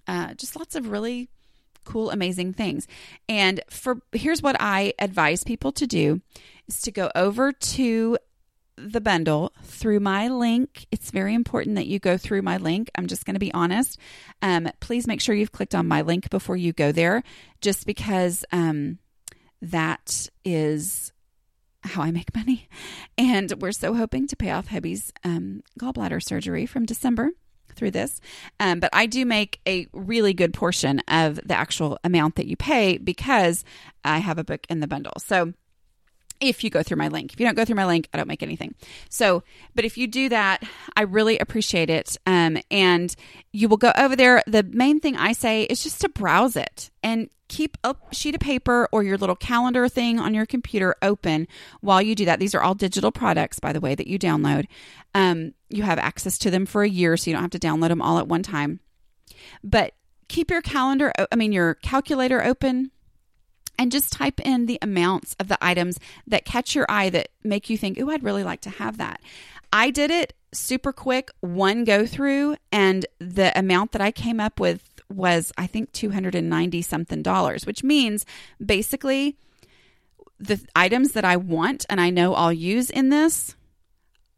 uh, 0.09 0.35
just 0.35 0.57
lots 0.57 0.75
of 0.75 0.89
really 0.89 1.29
cool, 1.85 2.11
amazing 2.11 2.53
things. 2.53 2.87
And 3.29 3.61
for 3.71 4.01
here's 4.13 4.43
what 4.43 4.57
I 4.61 4.95
advise 4.99 5.45
people 5.45 5.73
to 5.73 5.87
do 5.87 6.21
is 6.67 6.81
to 6.83 6.91
go 6.91 7.11
over 7.15 7.53
to 7.53 8.19
the 8.77 9.01
bundle 9.01 9.53
through 9.63 10.01
my 10.01 10.29
link. 10.29 10.87
It's 10.91 11.11
very 11.11 11.35
important 11.35 11.77
that 11.77 11.87
you 11.87 11.99
go 11.99 12.17
through 12.17 12.43
my 12.43 12.59
link. 12.59 12.91
I'm 12.95 13.07
just 13.07 13.25
going 13.25 13.35
to 13.35 13.41
be 13.41 13.53
honest. 13.53 13.99
Um, 14.43 14.69
please 14.81 15.07
make 15.07 15.21
sure 15.21 15.35
you've 15.35 15.53
clicked 15.53 15.75
on 15.75 15.89
my 15.89 16.03
link 16.03 16.31
before 16.31 16.57
you 16.57 16.73
go 16.73 16.93
there, 16.93 17.23
just 17.61 17.87
because 17.87 18.45
um, 18.53 18.99
that 19.61 20.29
is 20.45 21.13
how 21.83 22.03
I 22.03 22.11
make 22.11 22.35
money. 22.35 22.69
And 23.17 23.53
we're 23.61 23.73
so 23.73 23.95
hoping 23.95 24.29
to 24.29 24.37
pay 24.37 24.51
off 24.51 24.69
hubby's 24.69 25.13
um, 25.25 25.63
gallbladder 25.81 26.23
surgery 26.23 26.67
from 26.67 26.85
December 26.87 27.31
through 27.79 27.93
this. 27.93 28.21
Um, 28.61 28.81
but 28.81 28.91
I 28.93 29.07
do 29.07 29.25
make 29.25 29.61
a 29.67 29.87
really 29.93 30.35
good 30.35 30.53
portion 30.53 31.01
of 31.09 31.37
the 31.37 31.55
actual 31.55 31.99
amount 32.05 32.35
that 32.35 32.47
you 32.47 32.57
pay 32.57 32.99
because 32.99 33.65
I 34.05 34.19
have 34.19 34.39
a 34.39 34.45
book 34.45 34.67
in 34.69 34.81
the 34.81 34.89
bundle. 34.89 35.15
So 35.19 35.53
if 36.41 36.63
you 36.63 36.71
go 36.71 36.83
through 36.83 36.97
my 36.97 37.09
link. 37.09 37.33
If 37.33 37.41
you 37.41 37.47
don't 37.47 37.57
go 37.57 37.65
through 37.65 37.77
my 37.77 37.87
link, 37.87 38.09
I 38.13 38.17
don't 38.17 38.29
make 38.29 38.43
anything. 38.43 38.75
So, 39.09 39.43
but 39.75 39.85
if 39.85 39.99
you 39.99 40.07
do 40.07 40.29
that, 40.29 40.63
I 40.97 41.03
really 41.03 41.39
appreciate 41.39 41.91
it. 41.91 42.17
Um, 42.27 42.59
and 42.71 43.15
you 43.53 43.69
will 43.69 43.77
go 43.77 43.93
over 43.97 44.15
there. 44.17 44.43
The 44.47 44.63
main 44.63 45.01
thing 45.01 45.17
I 45.17 45.33
say 45.33 45.63
is 45.65 45.83
just 45.83 46.01
to 46.03 46.09
browse 46.09 46.57
it 46.57 46.91
and 47.03 47.29
keep 47.49 47.79
a 47.83 47.97
sheet 48.13 48.35
of 48.35 48.41
paper 48.41 48.89
or 48.93 49.03
your 49.03 49.17
little 49.17 49.37
calendar 49.37 49.89
thing 49.89 50.21
on 50.21 50.35
your 50.35 50.47
computer 50.47 50.95
open 51.03 51.49
while 51.81 52.01
you 52.03 52.15
do 52.15 52.27
that. 52.27 52.39
These 52.39 52.55
are 52.55 52.61
all 52.61 52.75
digital 52.75 53.11
products, 53.11 53.59
by 53.59 53.73
the 53.73 53.81
way, 53.81 53.95
that 53.95 54.07
you 54.07 54.19
download. 54.19 54.67
Um, 55.15 55.55
you 55.71 55.83
have 55.83 55.99
access 55.99 56.39
to 56.39 56.51
them 56.51 56.67
for 56.67 56.83
a 56.83 56.89
year, 56.89 57.17
so 57.17 57.31
you 57.31 57.35
don't 57.35 57.43
have 57.43 57.51
to 57.53 57.59
download 57.59 57.89
them 57.89 58.03
all 58.03 58.19
at 58.19 58.29
one 58.29 58.43
time. 58.43 58.81
But 59.65 59.95
keep 60.29 60.51
your 60.51 60.63
calendar, 60.63 61.13
I 61.33 61.37
mean, 61.37 61.53
your 61.53 61.75
calculator 61.75 62.45
open 62.45 62.91
and 63.79 63.93
just 63.93 64.13
type 64.13 64.41
in 64.41 64.67
the 64.67 64.79
amounts 64.83 65.37
of 65.39 65.49
the 65.49 65.59
items 65.61 65.99
that 66.27 66.45
catch 66.45 66.75
your 66.75 66.87
eye 66.89 67.11
that 67.11 67.29
make 67.45 67.71
you 67.71 67.79
think, 67.79 67.99
oh, 68.01 68.11
I'd 68.11 68.25
really 68.25 68.45
like 68.45 68.61
to 68.63 68.71
have 68.71 68.99
that. 68.99 69.21
I 69.73 69.91
did 69.91 70.11
it 70.11 70.35
super 70.53 70.93
quick, 70.93 71.31
one 71.41 71.85
go 71.85 72.07
through, 72.07 72.57
and 72.73 73.07
the 73.19 73.57
amount 73.59 73.93
that 73.93 74.01
I 74.01 74.11
came 74.11 74.41
up 74.41 74.59
with 74.59 74.83
was, 75.11 75.53
I 75.57 75.67
think, 75.67 75.93
290 75.93 76.83
something 76.83 77.23
dollars, 77.23 77.67
which 77.67 77.85
means 77.85 78.27
basically 78.65 79.37
the 80.39 80.61
items 80.75 81.13
that 81.13 81.25
I 81.25 81.37
want 81.37 81.85
and 81.89 82.01
I 82.01 82.11
know 82.11 82.35
I'll 82.35 82.53
use 82.53 82.91
in 82.91 83.09
this 83.09 83.57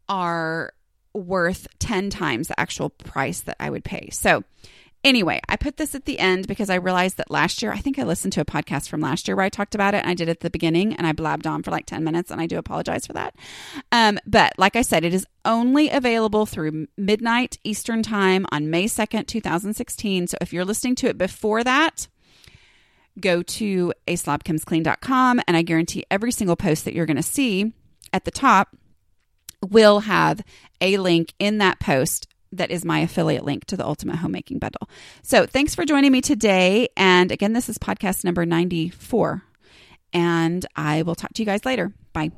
are 0.09 0.73
worth 1.13 1.67
10 1.79 2.09
times 2.09 2.47
the 2.47 2.59
actual 2.59 2.89
price 2.89 3.41
that 3.41 3.57
I 3.59 3.69
would 3.69 3.83
pay. 3.83 4.09
So 4.11 4.43
Anyway, 5.03 5.41
I 5.49 5.55
put 5.55 5.77
this 5.77 5.95
at 5.95 6.05
the 6.05 6.19
end 6.19 6.47
because 6.47 6.69
I 6.69 6.75
realized 6.75 7.17
that 7.17 7.31
last 7.31 7.63
year, 7.63 7.71
I 7.71 7.79
think 7.79 7.97
I 7.97 8.03
listened 8.03 8.33
to 8.33 8.41
a 8.41 8.45
podcast 8.45 8.87
from 8.87 9.01
last 9.01 9.27
year 9.27 9.35
where 9.35 9.45
I 9.45 9.49
talked 9.49 9.73
about 9.73 9.95
it 9.95 10.03
and 10.03 10.11
I 10.11 10.13
did 10.13 10.27
it 10.27 10.31
at 10.31 10.39
the 10.41 10.51
beginning 10.51 10.93
and 10.93 11.07
I 11.07 11.11
blabbed 11.11 11.47
on 11.47 11.63
for 11.63 11.71
like 11.71 11.87
10 11.87 12.03
minutes 12.03 12.29
and 12.29 12.39
I 12.39 12.45
do 12.45 12.59
apologize 12.59 13.07
for 13.07 13.13
that. 13.13 13.35
Um, 13.91 14.19
but 14.27 14.53
like 14.59 14.75
I 14.75 14.83
said, 14.83 15.03
it 15.03 15.13
is 15.13 15.25
only 15.43 15.89
available 15.89 16.45
through 16.45 16.87
midnight 16.97 17.57
Eastern 17.63 18.03
time 18.03 18.45
on 18.51 18.69
May 18.69 18.85
2nd, 18.85 19.25
2016. 19.25 20.27
So 20.27 20.37
if 20.39 20.53
you're 20.53 20.65
listening 20.65 20.93
to 20.95 21.07
it 21.07 21.17
before 21.17 21.63
that, 21.63 22.07
go 23.19 23.41
to 23.41 23.93
aslobcomesclean.com 24.07 25.41
and 25.47 25.57
I 25.57 25.63
guarantee 25.63 26.05
every 26.11 26.31
single 26.31 26.55
post 26.55 26.85
that 26.85 26.93
you're 26.93 27.07
going 27.07 27.17
to 27.17 27.23
see 27.23 27.73
at 28.13 28.25
the 28.25 28.31
top 28.31 28.75
will 29.67 30.01
have 30.01 30.41
a 30.79 30.97
link 30.97 31.33
in 31.39 31.57
that 31.57 31.79
post 31.79 32.27
that 32.51 32.71
is 32.71 32.85
my 32.85 32.99
affiliate 32.99 33.45
link 33.45 33.65
to 33.65 33.77
the 33.77 33.85
Ultimate 33.85 34.17
Homemaking 34.17 34.59
Bundle. 34.59 34.89
So 35.23 35.45
thanks 35.45 35.75
for 35.75 35.85
joining 35.85 36.11
me 36.11 36.21
today. 36.21 36.89
And 36.97 37.31
again, 37.31 37.53
this 37.53 37.69
is 37.69 37.77
podcast 37.77 38.23
number 38.23 38.45
94. 38.45 39.43
And 40.13 40.65
I 40.75 41.03
will 41.03 41.15
talk 41.15 41.33
to 41.33 41.41
you 41.41 41.45
guys 41.45 41.65
later. 41.65 41.93
Bye. 42.13 42.31